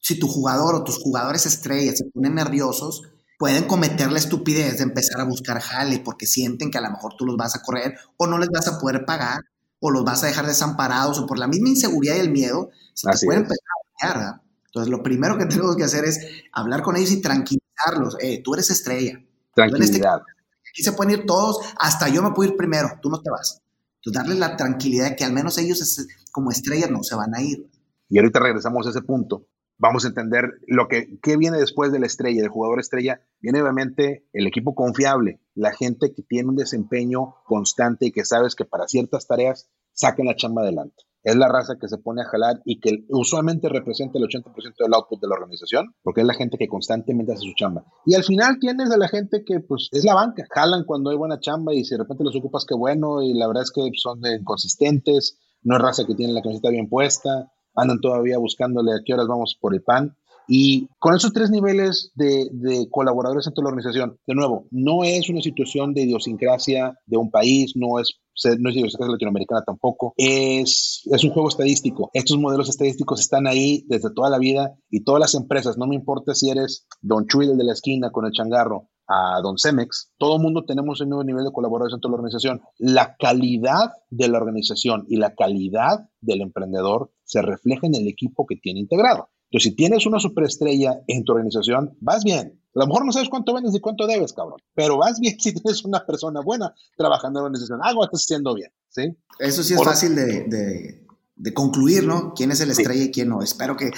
[0.00, 3.02] Si tu jugador o tus jugadores estrellas se ponen nerviosos,
[3.38, 7.14] pueden cometer la estupidez de empezar a buscar jale porque sienten que a lo mejor
[7.18, 9.40] tú los vas a correr o no les vas a poder pagar
[9.86, 13.06] o los vas a dejar desamparados o por la misma inseguridad y el miedo, se
[13.06, 14.40] te pueden empezar a dañar.
[14.64, 18.16] Entonces, lo primero que tenemos que hacer es hablar con ellos y tranquilizarlos.
[18.18, 19.22] Eh, tú eres estrella.
[19.54, 20.22] Tranquilidad.
[20.70, 23.60] Aquí se pueden ir todos, hasta yo me puedo ir primero, tú no te vas.
[23.96, 27.42] Entonces, darles la tranquilidad de que al menos ellos como estrellas no se van a
[27.42, 27.68] ir.
[28.08, 29.46] Y ahorita regresamos a ese punto.
[29.78, 33.20] Vamos a entender lo que qué viene después de la estrella, del jugador estrella.
[33.40, 38.54] Viene obviamente el equipo confiable, la gente que tiene un desempeño constante y que sabes
[38.54, 41.04] que para ciertas tareas sacan la chamba adelante.
[41.24, 44.92] Es la raza que se pone a jalar y que usualmente representa el 80% del
[44.92, 47.86] output de la organización, porque es la gente que constantemente hace su chamba.
[48.04, 51.16] Y al final tienes a la gente que pues es la banca, jalan cuando hay
[51.16, 53.88] buena chamba y si de repente los ocupas, qué bueno, y la verdad es que
[53.94, 59.00] son inconsistentes, no es raza que tiene la camiseta bien puesta, andan todavía buscándole a
[59.04, 60.16] qué horas vamos por el pan.
[60.46, 65.28] Y con esos tres niveles de, colaboradores dentro de la organización, de nuevo, no es
[65.30, 68.20] una situación de idiosincrasia de un país, no es,
[68.58, 72.10] no es idiosincrasia latinoamericana tampoco, es, es un juego estadístico.
[72.12, 75.94] Estos modelos estadísticos están ahí desde toda la vida y todas las empresas, no me
[75.94, 80.12] importa si eres Don Chuy, el de la esquina con el changarro, a Don Cemex,
[80.18, 82.62] todo el mundo tenemos el mismo nivel de colaboradores dentro de la organización.
[82.78, 88.46] La calidad de la organización y la calidad del emprendedor se refleja en el equipo
[88.46, 89.28] que tiene integrado.
[89.50, 92.60] Entonces, si tienes una superestrella en tu organización, vas bien.
[92.74, 95.52] A lo mejor no sabes cuánto vendes y cuánto debes, cabrón, pero vas bien si
[95.52, 97.80] tienes una persona buena trabajando en la organización.
[97.82, 99.16] Algo estás haciendo bien, ¿sí?
[99.38, 101.04] Eso sí es fácil de,
[101.36, 102.32] de, concluir, ¿no?
[102.34, 103.42] ¿Quién es el estrella y quién no?
[103.42, 103.92] Espero que,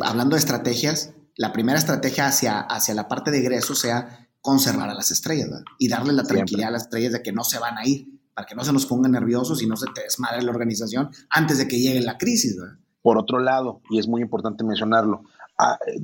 [0.00, 4.94] hablando de estrategias, la primera estrategia hacia, hacia la parte de egreso sea conservar a
[4.94, 5.64] las estrellas ¿verdad?
[5.78, 8.46] y darle la tranquilidad a las estrellas de que no se van a ir, para
[8.46, 11.66] que no se nos pongan nerviosos y no se te desmadre la organización antes de
[11.66, 12.56] que llegue la crisis.
[12.56, 12.78] ¿verdad?
[13.04, 15.22] Por otro lado, y es muy importante mencionarlo,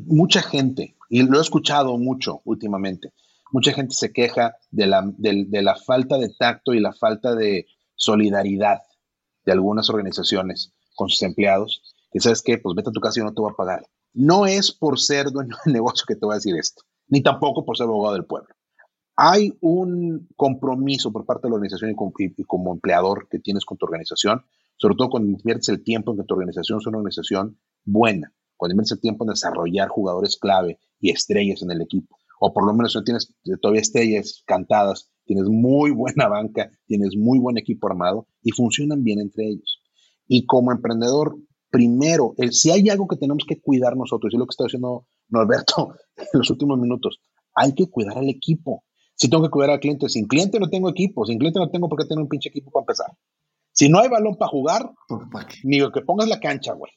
[0.06, 3.12] mucha gente, y lo he escuchado mucho últimamente,
[3.50, 7.66] mucha gente se queja de la, de la falta de tacto y la falta de
[7.96, 8.82] solidaridad
[9.44, 11.82] de algunas organizaciones con sus empleados,
[12.12, 13.86] que sabes que, pues vete a tu casa y no te voy a pagar.
[14.12, 17.64] No es por ser dueño del negocio que te voy a decir esto ni tampoco
[17.64, 18.54] por ser abogado del pueblo.
[19.16, 23.84] Hay un compromiso por parte de la organización y como, empleador que tienes con tu
[23.84, 24.46] organización,
[24.80, 28.72] sobre todo cuando inviertes el tiempo en que tu organización es una organización buena, cuando
[28.72, 32.72] inviertes el tiempo en desarrollar jugadores clave y estrellas en el equipo, o por lo
[32.72, 38.26] menos no tienes todavía estrellas cantadas, tienes muy buena banca, tienes muy buen equipo armado
[38.42, 39.82] y funcionan bien entre ellos.
[40.26, 41.36] Y como emprendedor,
[41.68, 45.94] primero, si hay algo que tenemos que cuidar nosotros, y lo que está diciendo Norberto
[46.16, 47.20] en los últimos minutos,
[47.54, 48.84] hay que cuidar al equipo.
[49.14, 51.86] Si tengo que cuidar al cliente, sin cliente no tengo equipo, sin cliente no tengo
[51.86, 53.08] por qué tener un pinche equipo para empezar.
[53.80, 54.92] Si no hay balón para jugar,
[55.64, 56.92] ni que pongas la cancha, güey.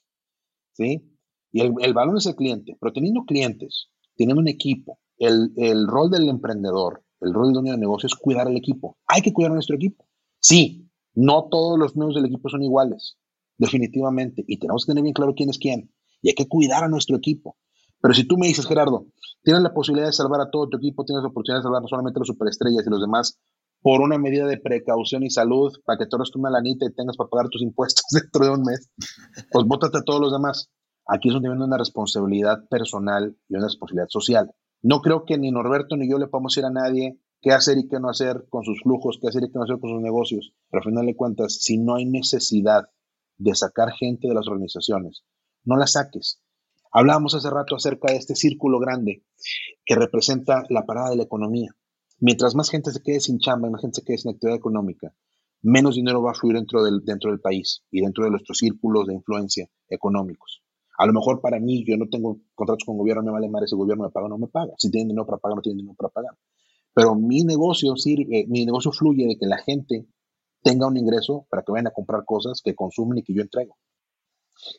[0.74, 1.02] ¿Sí?
[1.54, 6.12] Y el, balón es el cliente, pero teniendo clientes, teniendo un equipo, el, el rol
[6.12, 8.98] del emprendedor, el rol del dueño de negocio es cuidar al equipo.
[9.08, 10.10] Hay que cuidar a nuestro equipo.
[10.42, 13.16] Sí, no todos los miembros del equipo son iguales
[13.58, 14.44] definitivamente.
[14.46, 15.90] Y tenemos que tener bien claro quién es quién.
[16.22, 17.56] Y hay que cuidar a nuestro equipo.
[18.02, 19.08] Pero si tú me dices, Gerardo,
[19.42, 21.88] tienes la posibilidad de salvar a todo tu equipo, tienes la oportunidad de salvar no
[21.88, 23.40] solamente a los superestrellas y los demás,
[23.84, 27.30] por una medida de precaución y salud, para que tú una lanita y tengas para
[27.30, 28.90] pagar tus impuestos dentro de un mes,
[29.52, 30.72] pues bótate a todos los demás.
[31.06, 34.52] Aquí es donde viene una responsabilidad personal y una responsabilidad social.
[34.82, 37.90] No creo que ni Norberto ni yo le podamos decir a nadie qué hacer y
[37.90, 40.54] qué no hacer con sus flujos, qué hacer y qué no hacer con sus negocios.
[40.70, 42.86] Pero al final de cuentas, si no hay necesidad
[43.38, 45.24] de sacar gente de las organizaciones.
[45.66, 46.42] No la saques.
[46.92, 49.26] Hablábamos hace rato acerca de este círculo grande
[49.86, 51.76] que representa la parada de la economía.
[52.26, 55.14] Mientras más gente se quede sin chamba más gente se quede sin actividad económica,
[55.62, 59.08] menos dinero va a fluir dentro del, dentro del país y dentro de nuestros círculos
[59.08, 60.64] de influencia económicos.
[60.98, 63.76] A lo mejor para mí, yo no tengo contratos con gobierno, me vale madre si
[63.76, 64.72] el gobierno me paga o no me paga.
[64.78, 66.38] Si tienen dinero para pagar, no tienen dinero para pagar.
[66.94, 70.08] Pero mi negocio sirve, mi negocio fluye de que la gente
[70.62, 73.76] tenga un ingreso para que vayan a comprar cosas que consumen y que yo entrego.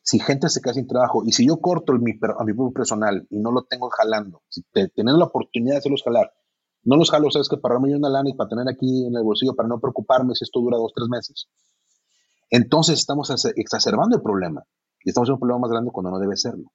[0.03, 3.27] Si gente se queda sin trabajo y si yo corto mi, a mi propio personal
[3.29, 6.33] y no lo tengo jalando, si teniendo la oportunidad de hacerlos jalar,
[6.85, 9.23] no los jalo, sabes que para darme una lana y para tener aquí en el
[9.23, 11.49] bolsillo, para no preocuparme si esto dura dos, tres meses.
[12.51, 14.65] Entonces estamos exacerbando el problema
[15.03, 16.73] y estamos en un problema más grande cuando no debe serlo.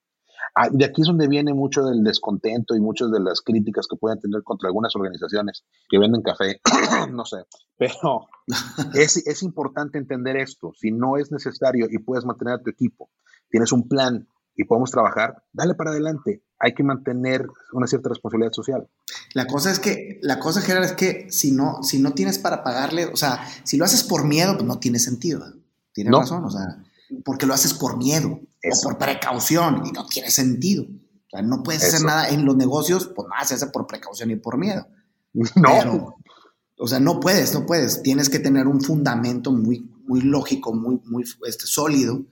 [0.56, 3.98] Ah, de aquí es donde viene mucho del descontento y muchas de las críticas que
[3.98, 6.60] pueden tener contra algunas organizaciones que venden café,
[7.12, 7.46] no sé,
[7.78, 8.28] pero
[8.94, 10.72] es, es importante entender esto.
[10.76, 13.10] Si no es necesario y puedes mantener a tu equipo,
[13.50, 16.44] tienes un plan y podemos trabajar, dale para adelante.
[16.60, 18.90] Hay que mantener una cierta responsabilidad social.
[19.34, 22.64] La cosa es que, la cosa general es que si no, si no tienes para
[22.64, 25.46] pagarle, o sea, si lo haces por miedo, pues no tiene sentido.
[25.94, 26.84] Tienes razón, o sea,
[27.24, 30.84] porque lo haces por miedo o por precaución y no tiene sentido.
[30.84, 34.32] O sea, no puedes hacer nada en los negocios, pues nada se hace por precaución
[34.32, 34.88] y por miedo.
[35.56, 36.16] No.
[36.80, 38.02] o sea, no puedes, no puedes.
[38.02, 42.24] Tienes que tener un fundamento muy, muy lógico, muy, muy este, sólido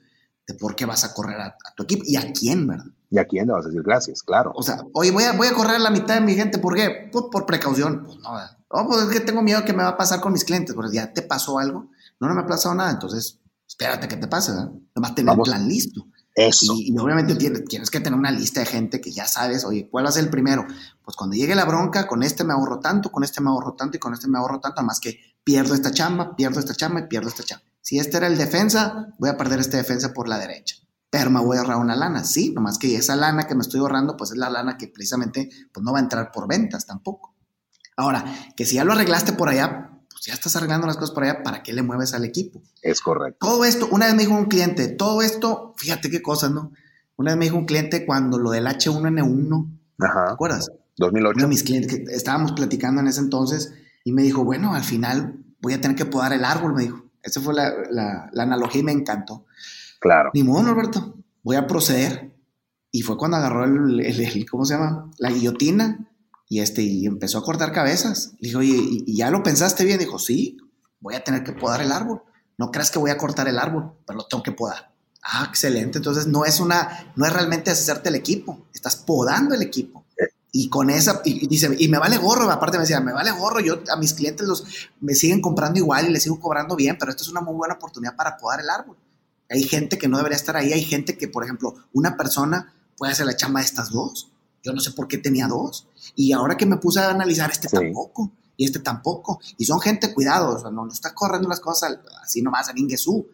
[0.46, 2.86] de por qué vas a correr a, tu equipo y a quién, ¿verdad?
[3.10, 4.52] Y a quién le vas a decir gracias, claro.
[4.54, 6.74] O sea, oye, voy a, voy a correr a la mitad de mi gente, ¿por
[6.74, 7.08] qué?
[7.10, 8.04] Pues por precaución.
[8.04, 10.44] Pues no, no, pues es que tengo miedo que me va a pasar con mis
[10.44, 11.88] clientes, pues ya te pasó algo.
[12.20, 14.72] No, no me ha pasado nada, entonces espérate que te pase, ¿verdad?
[14.94, 16.06] Nomás tener el plan listo.
[16.34, 16.74] Eso.
[16.76, 20.04] Y, obviamente tienes, tienes, que tener una lista de gente que ya sabes, oye, ¿cuál
[20.04, 20.64] va a ser el primero?
[21.04, 23.96] Pues cuando llegue la bronca, con este me ahorro tanto, con este me ahorro tanto
[23.96, 27.08] y con este me ahorro tanto, más que pierdo esta chamba, pierdo esta chamba y
[27.08, 27.64] pierdo esta chamba.
[27.80, 30.76] Si este era el defensa, voy a perder este defensa por la derecha.
[31.10, 33.80] Pero me voy a ahorrar una lana, sí, nomás que esa lana que me estoy
[33.80, 37.34] ahorrando, pues es la lana que precisamente pues no va a entrar por ventas tampoco.
[37.96, 41.24] Ahora, que si ya lo arreglaste por allá, pues ya estás arreglando las cosas por
[41.24, 42.62] allá, ¿para qué le mueves al equipo?
[42.82, 43.38] Es correcto.
[43.46, 46.72] Todo esto, una vez me dijo un cliente, todo esto, fíjate qué cosas, ¿no?
[47.16, 50.26] Una vez me dijo un cliente cuando lo del H1N1, Ajá.
[50.26, 50.70] ¿te acuerdas?
[50.98, 51.34] 2008.
[51.36, 53.72] Uno de mis clientes, que estábamos platicando en ese entonces,
[54.04, 57.04] y me dijo, bueno, al final voy a tener que podar el árbol, me dijo.
[57.22, 59.46] Esa fue la, la, analogía y me encantó.
[59.98, 60.30] Claro.
[60.34, 62.34] Ni modo, Norberto, voy a proceder.
[62.90, 65.10] Y fue cuando agarró el, el ¿cómo se llama?
[65.18, 66.08] La guillotina
[66.48, 68.32] y, este, y empezó a cortar cabezas.
[68.40, 69.98] Le dijo, oye, ¿y, ya lo pensaste bien?
[69.98, 70.56] Dijo, sí,
[71.00, 72.22] voy a tener que podar el árbol.
[72.56, 74.92] No creas que voy a cortar el árbol, pero lo tengo que podar.
[75.22, 75.98] Ah, excelente.
[75.98, 80.04] Entonces no es una, no es realmente hacerte el equipo, estás podando el equipo.
[80.50, 83.60] Y con esa, y, dice, y me vale gorro, aparte me decía, me vale gorro,
[83.60, 84.64] yo a mis clientes los,
[85.00, 87.74] me siguen comprando igual y les sigo cobrando bien, pero esto es una muy buena
[87.74, 88.96] oportunidad para podar el árbol.
[89.50, 93.12] Hay gente que no debería estar ahí, hay gente que, por ejemplo, una persona puede
[93.12, 94.30] hacer la chamba de estas dos.
[94.62, 95.88] Yo no sé por qué tenía dos.
[96.14, 99.40] Y ahora que me puse a analizar, este tampoco, y este tampoco.
[99.56, 102.78] Y son gente, cuidado, o sea, no, no está corriendo las cosas así nomás en
[102.78, 103.26] Ingesú.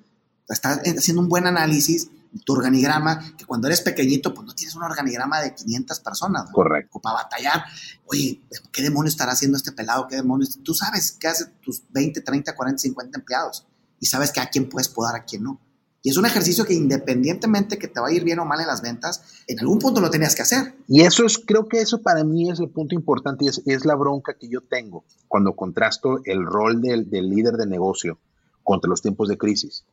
[0.48, 2.08] Está haciendo un buen análisis
[2.44, 6.50] tu organigrama, que cuando eres pequeñito, pues no tienes un organigrama de 500 personas.
[6.50, 6.98] Correcto.
[6.98, 7.64] Para batallar.
[8.06, 8.42] Oye,
[8.72, 10.08] ¿qué demonio estará haciendo este pelado?
[10.08, 10.58] ¿Qué demonios?
[10.62, 13.66] Tú sabes qué hace tus 20, 30, 40, 50 empleados.
[14.00, 15.60] Y sabes que a quién puedes podar, a quién no.
[16.04, 18.66] Y es un ejercicio que independientemente que te va a ir bien o mal en
[18.66, 20.74] las ventas, en algún punto lo tenías que hacer.
[20.86, 23.86] Y eso es, creo que eso para mí es el punto importante y es, es
[23.86, 28.18] la bronca que yo tengo cuando contrasto el rol del, del líder de negocio
[28.62, 29.86] contra los tiempos de crisis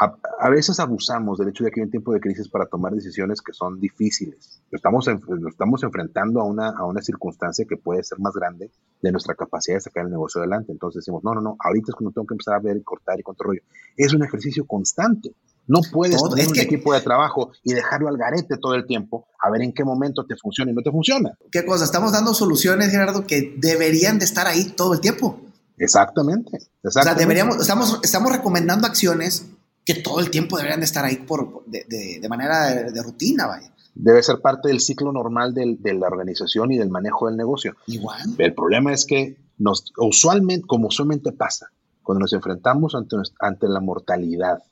[0.00, 3.42] a, veces abusamos del hecho de que hay un tiempo de crisis para tomar decisiones
[3.42, 4.62] que son difíciles.
[4.70, 5.08] Estamos,
[5.48, 8.70] estamos enfrentando a una, a una circunstancia que puede ser más grande
[9.02, 10.70] de nuestra capacidad de sacar el negocio adelante.
[10.70, 13.18] Entonces decimos, no, no, no, ahorita es cuando tengo que empezar a ver y cortar
[13.18, 13.60] y control.
[13.96, 15.34] Es un ejercicio constante.
[15.66, 19.50] No puedes tener un equipo de trabajo y dejarlo al garete todo el tiempo a
[19.50, 21.36] ver en qué momento te funciona y no te funciona.
[21.50, 21.84] ¿Qué cosa?
[21.84, 25.40] Estamos dando soluciones, Gerardo, que deberían de estar ahí todo el tiempo.
[25.76, 26.56] Exactamente.
[26.56, 26.86] exactamente.
[26.86, 29.44] O sea, deberíamos, estamos, estamos recomendando acciones
[29.88, 31.86] que todo el tiempo deberían de estar ahí por, de,
[32.20, 33.72] de, manera de, rutina, vaya.
[33.94, 37.74] Debe ser parte del ciclo normal del, de la organización y del manejo del negocio.
[37.86, 38.20] Igual.
[38.36, 41.70] El problema es que nos, usualmente, como usualmente pasa,
[42.02, 44.62] cuando nos enfrentamos ante, ante la mortalidad,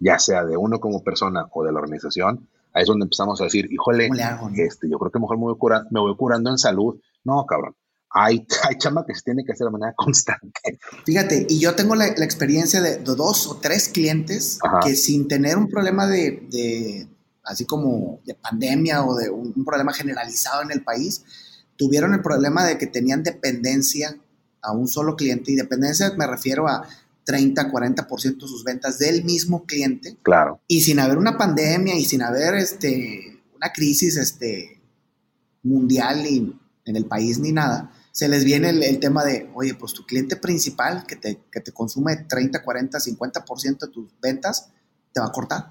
[0.00, 3.44] ya sea de uno como persona o de la organización, ahí es donde empezamos a
[3.44, 4.10] decir, híjole,
[4.56, 5.56] este, yo creo que mejor me voy,
[5.90, 7.00] me voy curando en salud.
[7.24, 7.74] No, cabrón,
[8.18, 10.78] hay, hay chamba que se tiene que hacer de manera constante.
[11.04, 15.68] Fíjate, y yo tengo la, experiencia de, dos o tres clientes que sin tener un
[15.68, 17.08] problema de,
[17.44, 21.24] así como de pandemia o de un, problema generalizado en el país,
[21.76, 24.18] tuvieron el problema de que tenían dependencia
[24.62, 25.52] a un solo cliente.
[25.52, 26.86] Y dependencia me refiero a
[27.24, 30.16] 30, 40% de sus ventas del mismo cliente.
[30.22, 30.60] Claro.
[30.66, 34.80] Y sin haber una pandemia y sin haber este, una crisis este,
[35.62, 40.04] mundial en el país ni nada, se les viene el, tema de, oye, pues tu
[40.04, 44.70] cliente principal que te, que te consume 30, 40, 50% de tus ventas,
[45.12, 45.70] te va a cortar.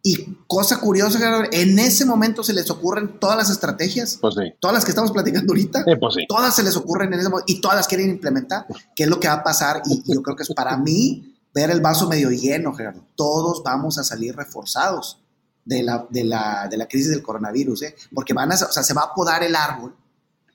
[0.00, 1.18] Y cosa curiosa,
[1.50, 4.54] en ese momento se les ocurren todas las estrategias, pues sí.
[4.60, 6.24] todas las que estamos platicando ahorita, pues sí.
[6.28, 8.64] todas se les ocurren en ese momento y todas las quieren implementar,
[8.94, 9.82] qué es lo que va a pasar.
[9.86, 13.04] Y, yo creo que es para mí ver el vaso medio lleno, Gerardo.
[13.16, 15.20] Todos vamos a salir reforzados
[15.64, 17.96] de la, de la, de la crisis del coronavirus, ¿eh?
[18.14, 19.96] porque van a, o sea, se va a podar el árbol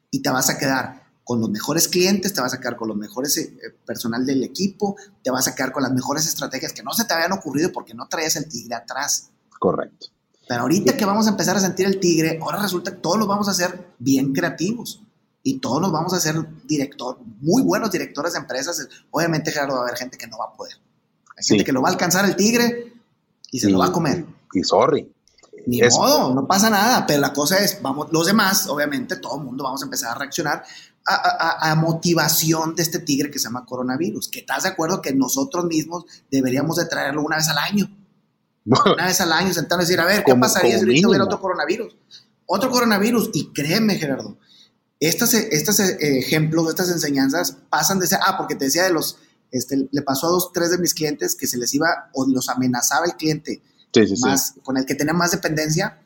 [0.10, 2.96] y te vas a quedar con los mejores clientes, te vas a quedar con los
[2.96, 3.52] mejores eh,
[3.86, 7.14] personal del equipo, te vas a quedar con las mejores estrategias que no se te
[7.14, 9.30] habían ocurrido porque no traías el tigre atrás.
[9.60, 10.08] Correcto.
[10.48, 13.28] Pero ahorita que vamos a empezar a sentir el tigre, ahora resulta que todos los
[13.28, 15.04] vamos a hacer bien creativos
[15.44, 18.88] y todos nos vamos a hacer director, muy buenos directores de empresas.
[19.12, 20.76] Obviamente, Gerardo, va a haber gente que no va a poder.
[21.38, 22.94] Hay gente que lo va a alcanzar el tigre
[23.52, 24.26] y se lo va a comer.
[24.54, 25.12] Y sorry.
[25.68, 29.44] Ni modo, no pasa nada, pero la cosa es, vamos, los demás, obviamente, todo el
[29.44, 30.64] mundo vamos a empezar a reaccionar
[31.08, 34.28] a, motivación de este tigre que se llama coronavirus.
[34.28, 37.90] Que estás de acuerdo que nosotros mismos deberíamos de traerlo una vez al año.
[38.66, 41.40] una vez al año, sentarnos y decir, a ver, ¿qué pasaría si ahorita hubiera otro
[41.40, 41.96] coronavirus?
[42.46, 43.30] Otro coronavirus.
[43.34, 44.38] Y créeme, Gerardo,
[45.00, 49.18] estos, estos eh, ejemplos, estas enseñanzas pasan de ese, ah, porque te decía de los,
[49.52, 52.50] este, le pasó a dos, tres de mis clientes que se les iba o los
[52.50, 53.62] amenazaba el cliente
[54.22, 56.00] más, con el que tenía más dependencia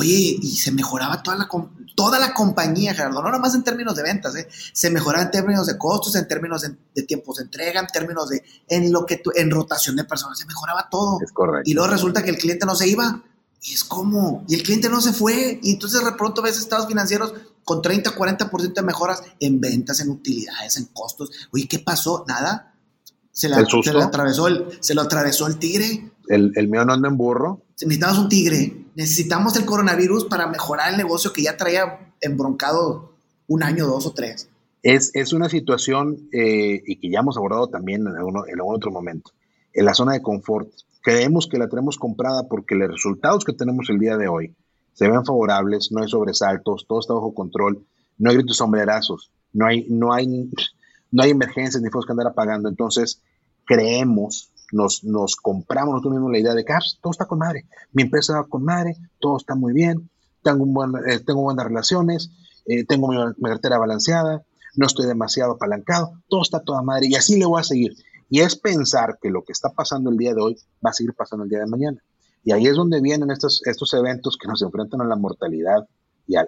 [0.00, 1.48] Oye, y se mejoraba toda la,
[1.96, 4.46] toda la compañía, Gerardo, no más en términos de ventas, ¿eh?
[4.72, 8.44] se mejoraba en términos de costos, en términos de, tiempos de entrega, en términos de,
[8.68, 11.18] en lo que en rotación de personas, se mejoraba todo.
[11.20, 11.68] Es correcto.
[11.68, 13.24] Y luego resulta que el cliente no se iba.
[13.60, 15.58] Y es como, y el cliente no se fue.
[15.64, 17.34] Y entonces de pronto ves estados financieros
[17.64, 21.32] con 30, 40% de mejoras en ventas, en utilidades, en costos.
[21.50, 22.24] Oye, ¿qué pasó?
[22.28, 22.72] Nada.
[23.32, 26.12] Se, la, se, le, atravesó el, se lo atravesó el tigre.
[26.28, 27.62] El, el mío no anda en burro.
[27.72, 33.12] Necesitamos un tigre necesitamos el coronavirus para mejorar el negocio que ya traía embroncado
[33.46, 34.48] un año, dos o tres.
[34.82, 39.30] Es, es una situación eh, y que ya hemos abordado también en algún, otro momento.
[39.72, 40.68] En la zona de confort,
[41.00, 44.56] creemos que la tenemos comprada porque los resultados que tenemos el día de hoy
[44.94, 47.86] se ven favorables, no hay sobresaltos, todo está bajo control,
[48.18, 50.50] no hay gritos sombrerazos, no hay, no hay,
[51.12, 52.68] no hay emergencias ni fuegos que andar apagando.
[52.68, 53.22] Entonces,
[53.64, 58.02] creemos nos, compramos nosotros mismos la idea de que ah, todo está con madre, mi
[58.02, 60.10] empresa va con madre, todo está muy bien,
[60.42, 62.30] tengo, un buen, eh, tengo buenas relaciones,
[62.66, 64.44] eh, tengo mi, cartera balanceada,
[64.76, 67.94] no estoy demasiado apalancado, todo está toda madre y así le voy a seguir.
[68.30, 71.14] Y es pensar que lo que está pasando el día de hoy va a seguir
[71.14, 72.02] pasando el día de mañana.
[72.44, 73.62] Y ahí es donde vienen estos,
[73.94, 75.88] eventos que nos enfrentan a la mortalidad
[76.26, 76.44] y a,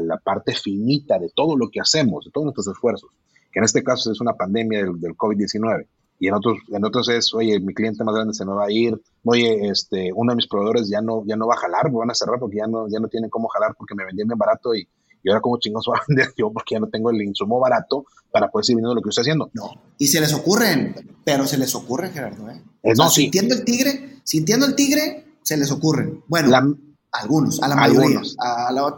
[0.00, 3.10] la parte finita de todo lo que hacemos, de todos nuestros esfuerzos,
[3.52, 5.86] que en este caso es una pandemia del, del COVID-19
[6.18, 8.70] y en otros, en otros es, oye, mi cliente más grande se me va a
[8.70, 11.98] ir, oye, este, uno de mis proveedores ya no, ya no va a jalar, me
[11.98, 14.38] van a cerrar porque ya no, ya no tienen cómo jalar porque me vendían bien
[14.38, 14.86] barato y,
[15.22, 18.06] y ahora como chingos voy a vender yo porque ya no tengo el insumo barato
[18.30, 19.50] para poder seguir viendo lo que estoy haciendo.
[19.54, 20.94] No, y se les ocurren,
[21.24, 22.62] pero se les ocurre, Gerardo, ¿eh?
[22.96, 26.22] no, Sintiendo el tigre, sintiendo el tigre, se les ocurren.
[26.26, 26.76] Bueno,
[27.12, 28.20] algunos, a la mayoría.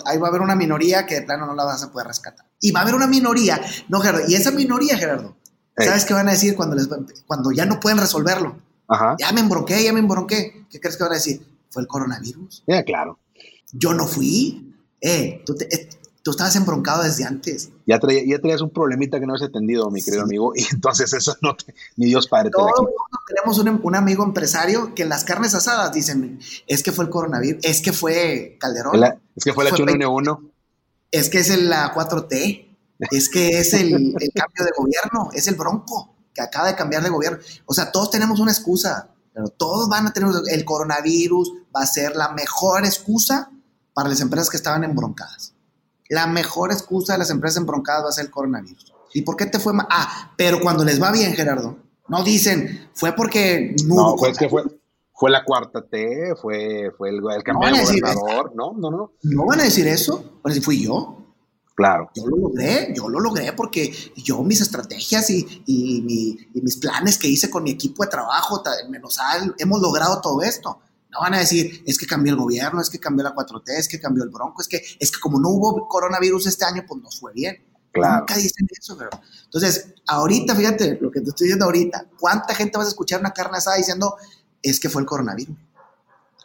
[0.06, 2.46] ahí va a haber una minoría que de plano no la vas a poder rescatar.
[2.60, 5.36] Y va a haber una minoría, no, Gerardo, y esa minoría, Gerardo,
[5.76, 6.88] ¿Sabes qué van a decir cuando, les,
[7.26, 8.56] cuando ya no pueden resolverlo?
[8.88, 9.16] Ajá.
[9.18, 10.66] Ya me embronqué, ya me embronqué.
[10.70, 11.46] ¿Qué crees que van a decir?
[11.70, 12.64] ¿Fue el coronavirus?
[12.66, 13.18] Ya, claro.
[13.72, 14.74] Yo no fui.
[15.00, 15.88] Eh, tú, eh,
[16.22, 17.70] tú estabas embroncado desde antes.
[17.86, 21.12] Ya, traía, ya traías un problemita que no has atendido, mi querido amigo, y entonces
[21.12, 22.56] eso no te, ni Dios padre te
[23.28, 27.10] tenemos un, un, amigo empresario que en las carnes asadas dicen, es que fue el
[27.10, 29.04] coronavirus, es que fue Calderón.
[29.36, 30.50] es que fue la H1N1.
[31.12, 32.65] Es que es la 4T
[32.98, 37.10] es que es el, cambio de gobierno, es el bronco que acaba de cambiar de
[37.10, 37.38] gobierno.
[37.64, 41.86] O sea, todos tenemos una excusa, pero todos van a tener, el coronavirus va a
[41.86, 43.50] ser la mejor excusa
[43.94, 45.54] para las empresas que estaban embroncadas.
[46.08, 48.92] La mejor excusa de las empresas embroncadas va a ser el coronavirus.
[49.14, 49.86] ¿Y por qué te fue mal?
[49.90, 51.78] Ah, pero cuando les va bien, Gerardo,
[52.08, 54.62] no dicen, fue porque no, no fue que fue,
[55.14, 58.52] fue la cuarta T, fue, fue el, el cambio de gobernador.
[58.54, 59.12] No, no, no.
[59.22, 61.25] No van a decir eso, pues fui yo.
[61.76, 62.10] Claro.
[62.14, 67.28] Yo lo logré, yo lo logré porque yo mis estrategias y, y, mis planes que
[67.28, 69.18] hice con mi equipo de trabajo, menos
[69.58, 70.80] hemos logrado todo esto.
[71.10, 73.88] No van a decir, es que cambió el gobierno, es que cambió la 4T, es
[73.88, 77.02] que cambió el bronco, es que, es que como no hubo coronavirus este año, pues
[77.02, 77.62] nos fue bien.
[77.92, 78.20] Claro.
[78.20, 79.10] Nunca dicen eso, pero.
[79.44, 83.32] Entonces, ahorita, fíjate lo que te estoy diciendo ahorita, ¿cuánta gente vas a escuchar una
[83.32, 84.16] carne asada diciendo,
[84.62, 85.56] es que fue el coronavirus?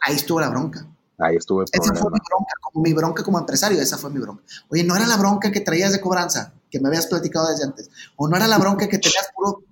[0.02, 0.86] Ahí estuvo la bronca.
[1.18, 1.64] Ahí estuve.
[1.70, 4.42] Esa fue mi bronca, como mi bronca como empresario, esa fue mi bronca.
[4.70, 7.90] Oye, no era la bronca que traías de cobranza, que me habías platicado desde antes,
[8.16, 9.62] o no era la bronca que tenías puro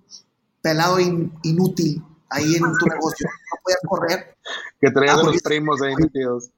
[0.62, 4.36] pelado inútil ahí en tu negocio, no podías correr.
[4.80, 6.50] Que traías ah, los primos ahí metidos.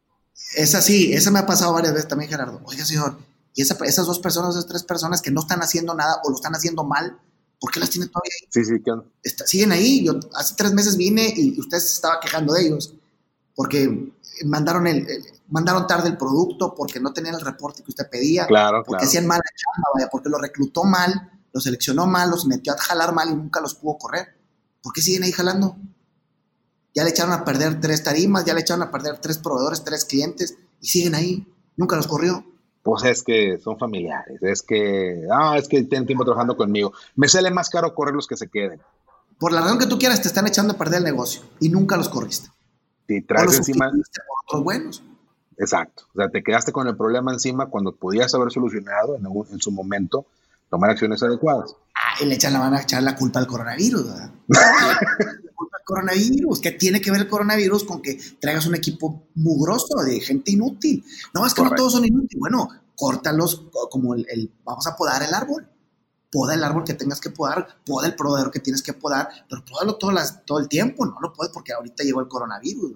[0.56, 2.60] Esa sí, esa me ha pasado varias veces también, Gerardo.
[2.64, 3.18] Oiga, señor,
[3.54, 6.54] y esas dos personas, esas tres personas que no están haciendo nada o lo están
[6.54, 7.18] haciendo mal,
[7.60, 8.48] ¿por qué las tiene todavía ahí?
[8.50, 10.04] Sí, sí, ¿qué siguen ahí.
[10.04, 12.94] Yo hace tres meses vine y usted se estaba quejando de ellos
[13.54, 14.12] porque
[14.44, 15.06] mandaron, el,
[15.48, 19.26] mandaron tarde el producto, porque no tenían el reporte que usted pedía, claro, porque hacían
[19.26, 23.30] mala chamba, vaya, porque lo reclutó mal, lo seleccionó mal, los metió a jalar mal
[23.30, 24.36] y nunca los pudo correr.
[24.82, 25.76] ¿Por qué siguen ahí jalando?
[26.94, 30.04] Ya le echaron a perder tres tarimas, ya le echaron a perder tres proveedores, tres
[30.04, 31.46] clientes y siguen ahí.
[31.76, 32.44] Nunca los corrió.
[32.82, 36.92] Pues es que son familiares, es que, ah, es que tienen tiempo trabajando conmigo.
[37.14, 38.82] Me sale más caro correr los que se queden.
[39.38, 41.96] Por la razón que tú quieras, te están echando a perder el negocio y nunca
[41.96, 42.50] los corriste
[43.20, 43.90] traes encima.
[44.46, 45.02] otros buenos.
[45.58, 46.04] Exacto.
[46.14, 49.70] O sea, te quedaste con el problema encima cuando podías haber solucionado en, en su
[49.70, 50.26] momento,
[50.70, 51.76] tomar acciones adecuadas.
[51.94, 54.32] Ah, y le echan la, van a echar la culpa al coronavirus, ¿verdad?
[54.48, 56.60] la culpa al coronavirus.
[56.60, 61.04] ¿Qué tiene que ver el coronavirus con que traigas un equipo mugroso de gente inútil?
[61.34, 62.40] No, es que no todos son inútiles.
[62.40, 65.66] Bueno, córtalos como el, el, vamos a podar el árbol
[66.32, 69.62] poda el árbol que tengas que podar, poda el proveedor que tienes que podar, pero
[69.64, 72.94] podalo todo, las, todo el tiempo, no lo puedes porque ahorita llegó el coronavirus.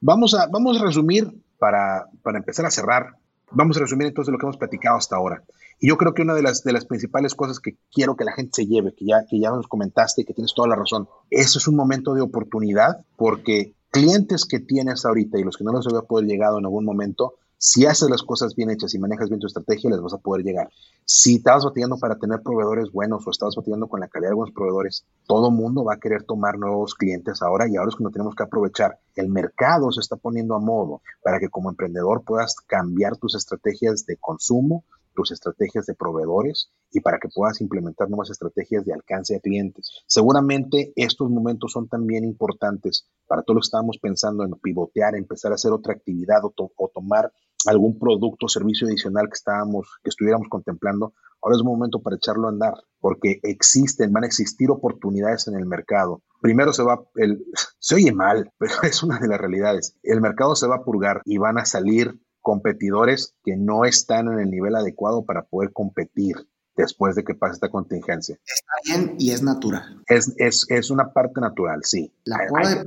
[0.00, 3.14] Vamos, a, vamos a resumir para, para empezar a cerrar.
[3.50, 5.42] Vamos a resumir entonces lo que hemos platicado hasta ahora.
[5.80, 8.32] Y yo creo que una de las, de las principales cosas que quiero que la
[8.32, 11.08] gente se lleve, que ya, que ya nos comentaste y que tienes toda la razón,
[11.30, 15.72] eso es un momento de oportunidad porque clientes que tienes ahorita y los que no
[15.72, 19.28] los había poder llegado en algún momento, si haces las cosas bien hechas y manejas
[19.28, 20.70] bien tu estrategia, les vas a poder llegar.
[21.04, 24.52] Si estabas batallando para tener proveedores buenos o estabas batallando con la calidad de algunos
[24.52, 28.36] proveedores, todo mundo va a querer tomar nuevos clientes ahora y ahora es cuando tenemos
[28.36, 29.00] que aprovechar.
[29.16, 34.06] El mercado se está poniendo a modo para que como emprendedor puedas cambiar tus estrategias
[34.06, 34.84] de consumo,
[35.18, 39.90] tus estrategias de proveedores y para que puedas implementar nuevas estrategias de alcance a clientes.
[40.06, 45.50] Seguramente estos momentos son también importantes para todos los que estamos pensando en pivotear, empezar
[45.50, 47.32] a hacer otra actividad o, o tomar
[47.66, 52.16] algún producto o servicio adicional que estábamos, que estuviéramos contemplando, ahora es un momento para
[52.16, 56.22] echarlo a andar, porque existen, van a existir oportunidades en el mercado.
[56.40, 57.44] Primero se va, el,
[57.78, 59.96] se oye mal, pero es una de las realidades.
[60.02, 64.38] El mercado se va a purgar y van a salir competidores que no están en
[64.38, 66.36] el nivel adecuado para poder competir
[66.76, 68.36] después de que pase esta contingencia.
[68.36, 70.02] Está bien y es natural.
[70.06, 72.14] Es, es, es una parte natural, sí.
[72.24, 72.84] La hay, de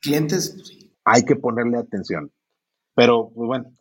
[0.00, 2.32] clientes, pues Hay que ponerle atención.
[2.96, 3.72] Pero, pues bueno,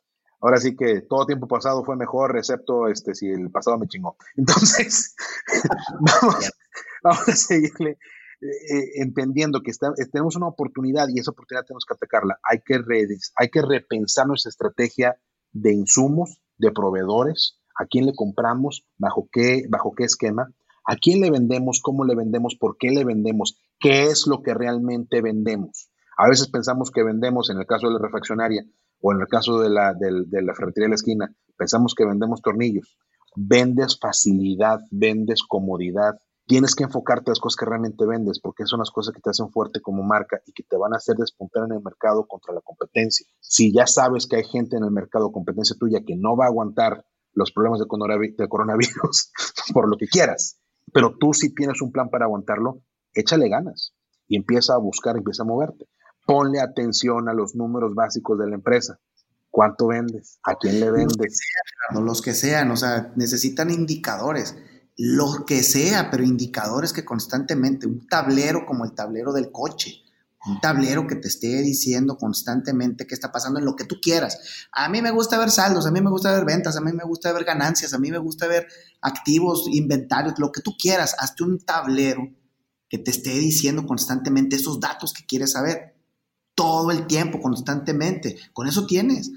[0.44, 4.18] ahora sí que todo tiempo pasado fue mejor, excepto este, si el pasado me chingó.
[4.36, 5.16] Entonces,
[7.04, 7.98] vamos, a seguirle.
[8.42, 9.72] eh, entendiendo que
[10.12, 12.84] tenemos una oportunidad y esa oportunidad tenemos que atacarla, hay que,
[13.38, 15.18] hay que repensar nuestra estrategia
[15.54, 20.54] de insumos, de proveedores, a quién le compramos, bajo qué, bajo qué esquema,
[20.86, 24.54] a quién le vendemos, cómo le vendemos, por qué le vendemos, qué es lo que
[24.54, 25.90] realmente vendemos.
[26.18, 28.66] A veces pensamos que vendemos, en el caso de la refaccionaria
[29.04, 32.42] o en el caso de la, de la ferretería de la esquina, pensamos que vendemos
[32.42, 32.98] tornillos.
[33.36, 36.14] Vendes facilidad, vendes comodidad,
[36.48, 39.30] tienes que enfocarte en las cosas que realmente vendes, porque son las cosas que te
[39.30, 42.54] hacen fuerte como marca y que te van a hacer despuntar en el mercado contra
[42.54, 43.28] la competencia.
[43.42, 46.50] Si ya sabes que hay gente en el mercado, competencia tuya, que no va a
[46.50, 49.32] aguantar los problemas de coronavirus,
[49.74, 50.62] por lo que quieras,
[50.94, 52.84] pero tú si tienes un plan para aguantarlo,
[53.14, 53.94] échale ganas
[54.28, 55.88] y empieza a buscar, empieza a moverte.
[56.26, 59.00] Ponle atención a los números básicos de la empresa.
[59.50, 60.40] ¿Cuánto vendes?
[60.44, 61.40] ¿A quién le vendes?
[61.94, 64.56] Los que sean, o sea, necesitan indicadores
[64.98, 70.02] lo que sea, pero indicadores que constantemente, un tablero como el tablero del coche,
[70.46, 74.68] un tablero que te esté diciendo constantemente qué está pasando en lo que tú quieras.
[74.72, 77.06] A mí me gusta ver saldos, a mí me gusta ver ventas, a mí me
[77.06, 78.68] gusta ver ganancias, a mí me gusta ver
[79.02, 81.16] activos, inventarios, lo que tú quieras.
[81.18, 82.30] Hazte un tablero
[82.90, 85.96] que te esté diciendo constantemente esos datos que quieres saber.
[86.56, 88.38] Todo el tiempo, constantemente.
[88.54, 89.32] Con eso tienes.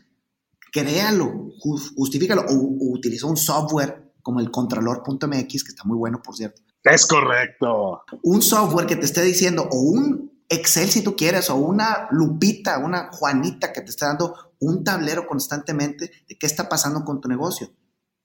[0.72, 1.50] Créalo,
[1.96, 6.60] justifícalo o, o utiliza un software como el contralor.mx, que está muy bueno, por cierto.
[6.82, 8.02] Es correcto.
[8.22, 12.78] Un software que te esté diciendo, o un Excel si tú quieres, o una lupita,
[12.78, 17.28] una Juanita que te esté dando un tablero constantemente de qué está pasando con tu
[17.28, 17.70] negocio.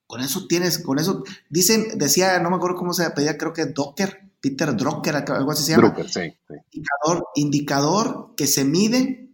[0.07, 3.65] Con eso tienes, con eso, dicen, decía, no me acuerdo cómo se pedía, creo que
[3.67, 5.89] Docker, Peter Drucker, algo así se llama.
[5.89, 6.37] Drucker, sí,
[6.71, 9.29] Indicador, indicador que se mide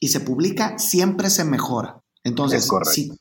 [0.00, 2.02] y se publica, siempre se mejora.
[2.24, 3.12] Entonces, si,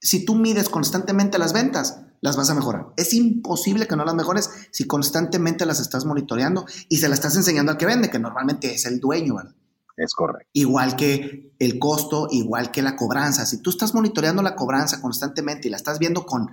[0.00, 2.86] si tú mides constantemente las ventas, las vas a mejorar.
[2.96, 7.36] Es imposible que no las mejores si constantemente las estás monitoreando y se las estás
[7.36, 9.54] enseñando al que vende, que normalmente es el dueño, ¿verdad?
[9.96, 10.48] Es correcto.
[10.54, 13.46] Igual que el costo, igual que la cobranza.
[13.46, 16.48] Si tú estás monitoreando la cobranza constantemente y la estás viendo con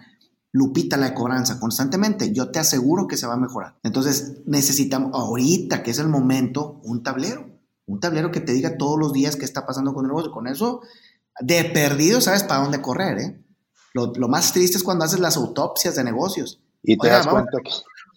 [0.52, 3.78] lupita la cobranza constantemente, yo te aseguro que se va a mejorar.
[3.84, 7.50] Entonces necesitamos ahorita, que es el momento, un tablero.
[7.86, 10.32] Un tablero que te diga todos los días qué está pasando con el negocio.
[10.32, 10.82] Con eso,
[11.40, 13.46] de perdido, sabes para dónde correr, ¿eh?
[13.94, 16.62] Lo, más triste es cuando haces las autopsias de negocios.
[16.84, 17.72] Y te das cuenta que...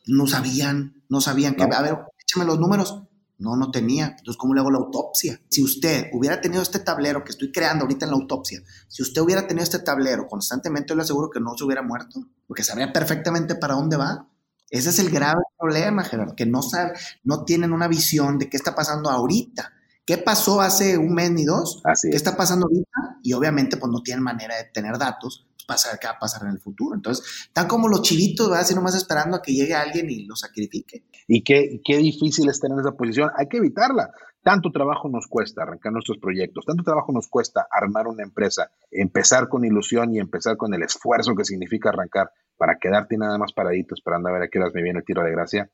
[0.06, 3.02] No sabían, no sabían que, a ver, échame los números.
[3.38, 4.14] No, no tenía.
[4.18, 5.40] Entonces, ¿cómo le hago la autopsia?
[5.48, 9.20] Si usted hubiera tenido este tablero que estoy creando ahorita en la autopsia, si usted
[9.22, 13.56] hubiera tenido este tablero constantemente, le aseguro que no se hubiera muerto, porque sabía perfectamente
[13.56, 14.28] para dónde va.
[14.70, 18.56] Ese es el grave problema, Gerardo, que no, sabe, no tienen una visión de qué
[18.56, 19.72] está pasando ahorita.
[20.06, 21.82] ¿Qué pasó hace un mes ni dos?
[22.02, 23.20] ¿Qué está pasando ahorita?
[23.22, 26.42] Y obviamente, pues no tienen manera de tener datos para saber qué va a pasar
[26.42, 26.94] en el futuro.
[26.94, 28.62] Entonces, están como los chivitos, ¿verdad?
[28.62, 31.04] Así nomás esperando a que llegue alguien y los sacrifique.
[31.26, 33.30] Y qué, qué difícil es tener esa posición.
[33.36, 34.10] Hay que evitarla.
[34.42, 39.48] Tanto trabajo nos cuesta arrancar nuestros proyectos, tanto trabajo nos cuesta armar una empresa, empezar
[39.48, 43.94] con ilusión y empezar con el esfuerzo que significa arrancar para quedarte nada más paradito
[43.94, 45.70] esperando a ver a qué horas me viene el tiro de gracia.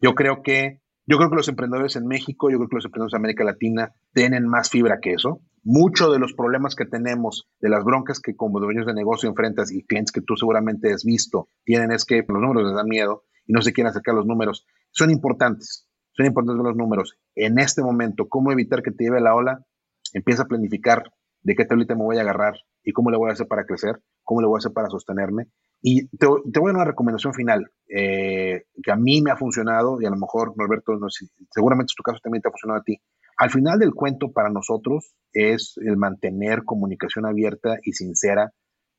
[0.00, 3.14] Yo creo que yo creo que los emprendedores en México, yo creo que los emprendedores
[3.14, 5.40] en América Latina tienen más fibra que eso.
[5.64, 9.72] Muchos de los problemas que tenemos, de las broncas que como dueños de negocio enfrentas
[9.72, 13.24] y clientes que tú seguramente has visto, tienen es que los números les dan miedo
[13.46, 14.66] y no se quieren acercar los números.
[14.90, 17.16] Son importantes, son importantes los números.
[17.34, 19.64] En este momento, ¿cómo evitar que te lleve la ola?
[20.12, 21.04] Empieza a planificar
[21.40, 22.52] de qué tablita me voy a agarrar
[22.84, 25.46] y cómo le voy a hacer para crecer, cómo le voy a hacer para sostenerme
[25.80, 30.00] y te, voy a dar una recomendación final eh, que a mí me ha funcionado
[30.00, 32.84] y a lo mejor, Norberto, no seguramente en tu caso también te ha funcionado a
[32.84, 33.00] ti.
[33.38, 38.52] Al final del cuento para nosotros es el mantener comunicación abierta y sincera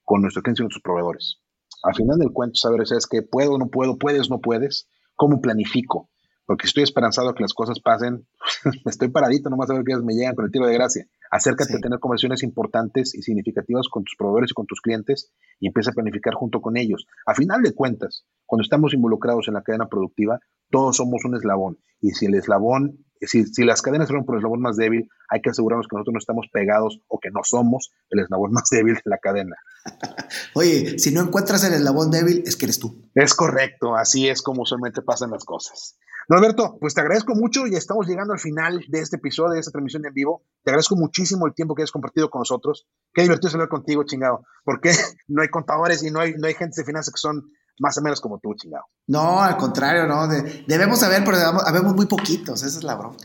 [0.05, 1.41] con nuestros clientes y nuestros proveedores.
[1.84, 6.09] Al final del cuento, saber es que puedo, no puedo, puedes, no puedes, cómo planifico,
[6.45, 8.25] porque estoy esperanzado a que las cosas pasen,
[8.86, 11.05] estoy paradito nomás a ver que me llegan con el tiro de gracia.
[11.32, 15.67] Acércate a tener conversaciones importantes y significativas con tus proveedores y con tus clientes y
[15.67, 17.05] empieza a planificar junto con ellos.
[17.25, 20.39] A final de cuentas, cuando estamos involucrados en la cadena productiva,
[20.70, 21.78] todos somos un eslabón.
[22.01, 25.41] Y si el eslabón, si, si las cadenas son por el eslabón más débil, hay
[25.41, 28.95] que asegurarnos que nosotros no estamos pegados o que no somos el eslabón más débil
[28.95, 29.55] de la cadena.
[30.55, 33.01] Oye, si no encuentras el eslabón débil, es que eres tú.
[33.15, 35.97] Es correcto, así es como usualmente pasan las cosas.
[36.30, 39.72] Norberto, pues te agradezco mucho y estamos llegando al final de este episodio, de esta
[39.72, 40.43] transmisión en vivo.
[40.63, 42.88] Te agradezco muchísimo el tiempo que has compartido con nosotros.
[43.15, 44.45] Qué divertido hablar contigo, chingado.
[44.63, 44.91] Porque
[45.28, 47.49] no hay contadores y no hay, no hay gente de finanzas que son
[47.80, 48.86] más o menos como tú, chingado.
[49.07, 50.27] No, al contrario, no.
[50.27, 52.63] debemos saber, pero habemos muy poquitos.
[52.63, 53.17] Esa es la broma.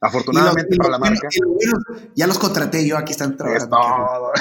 [0.00, 1.28] Afortunadamente para la marca.
[2.14, 4.32] ya los contraté yo, aquí están trabajando.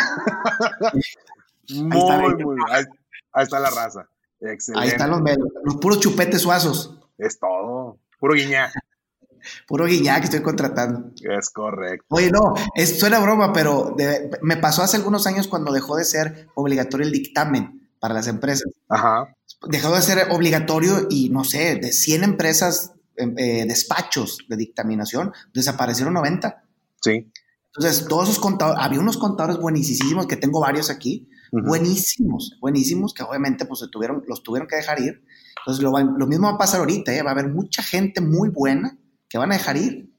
[1.70, 2.84] muy, ahí muy Ahí,
[3.34, 4.08] ahí, está la raza.
[4.40, 4.84] Excelente.
[4.84, 5.22] Ahí están los,
[5.64, 6.98] los puros chupetes suazos.
[7.18, 7.98] Es todo.
[8.20, 8.72] Puro guiña.
[9.68, 11.12] Puro guiñac que estoy contratando.
[11.22, 12.06] Es correcto.
[12.10, 13.96] Oye, no, es, suena broma, pero
[14.42, 18.72] me pasó hace algunos años cuando dejó de ser obligatorio el dictamen para las empresas.
[18.88, 19.34] Ajá.
[19.68, 25.34] Dejó de ser obligatorio y no sé, de 100 empresas, em, eh, despachos de dictaminación,
[25.54, 26.64] desaparecieron 90.
[27.02, 27.32] Sí.
[27.76, 33.24] Entonces, todos esos contadores, había unos contadores buenísimos, que tengo varios aquí, buenísimos, buenísimos, que
[33.24, 35.24] obviamente pues se tuvieron, los tuvieron que dejar ir.
[35.60, 37.22] Entonces, lo, lo mismo va a pasar ahorita, ¿eh?
[37.22, 38.98] va a haber mucha gente muy buena
[39.28, 40.12] que van a dejar ir.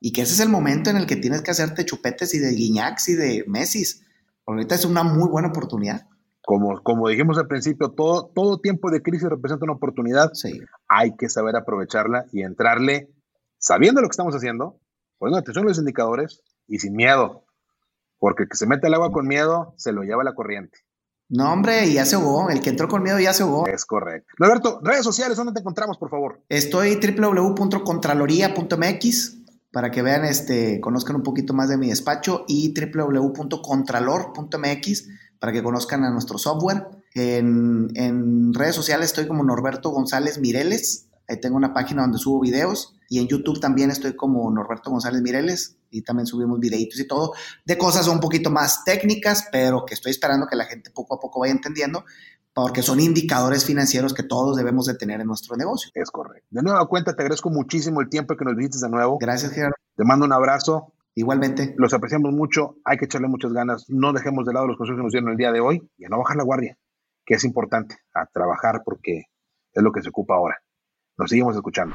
[0.00, 2.52] Y que ese es el momento en el que tienes que hacerte chupetes y de
[2.52, 4.02] guiñacs y de mesis.
[4.46, 6.06] Ahorita es una muy buena oportunidad.
[6.46, 10.32] Como, como dijimos al principio, todo, todo tiempo de crisis representa una oportunidad.
[10.34, 10.60] Sí.
[10.88, 13.08] Hay que saber aprovecharla y entrarle
[13.58, 14.78] sabiendo lo que estamos haciendo,
[15.18, 17.44] poniendo atención a los indicadores y sin miedo.
[18.18, 20.78] Porque el que se mete al agua con miedo se lo lleva la corriente.
[21.30, 22.50] No, hombre, ya se ahogó.
[22.50, 23.66] El que entró con miedo ya se ahogó.
[23.66, 24.28] Es correcto.
[24.36, 26.42] Roberto, redes sociales, ¿dónde te encontramos, por favor?
[26.48, 29.38] Estoy www.contraloría.mx
[29.72, 35.08] para que vean, este, conozcan un poquito más de mi despacho y www.contralor.mx
[35.44, 36.86] para que conozcan a nuestro software.
[37.12, 41.10] En, en redes sociales estoy como Norberto González Mireles.
[41.28, 45.20] Ahí tengo una página donde subo videos y en YouTube también estoy como Norberto González
[45.20, 47.34] Mireles y también subimos videitos y todo
[47.66, 51.20] de cosas un poquito más técnicas, pero que estoy esperando que la gente poco a
[51.20, 52.06] poco vaya entendiendo
[52.54, 55.90] porque son indicadores financieros que todos debemos de tener en nuestro negocio.
[55.92, 56.48] Es correcto.
[56.48, 59.18] De nueva cuenta, te agradezco muchísimo el tiempo que nos visites de nuevo.
[59.20, 59.76] Gracias, Gerardo.
[59.94, 60.94] Te mando un abrazo.
[61.14, 61.74] Igualmente.
[61.78, 63.86] Los apreciamos mucho, hay que echarle muchas ganas.
[63.88, 66.08] No dejemos de lado los consejos que nos dieron el día de hoy y a
[66.08, 66.76] no bajar la guardia,
[67.24, 69.24] que es importante, a trabajar porque
[69.72, 70.56] es lo que se ocupa ahora.
[71.16, 71.94] Nos seguimos escuchando.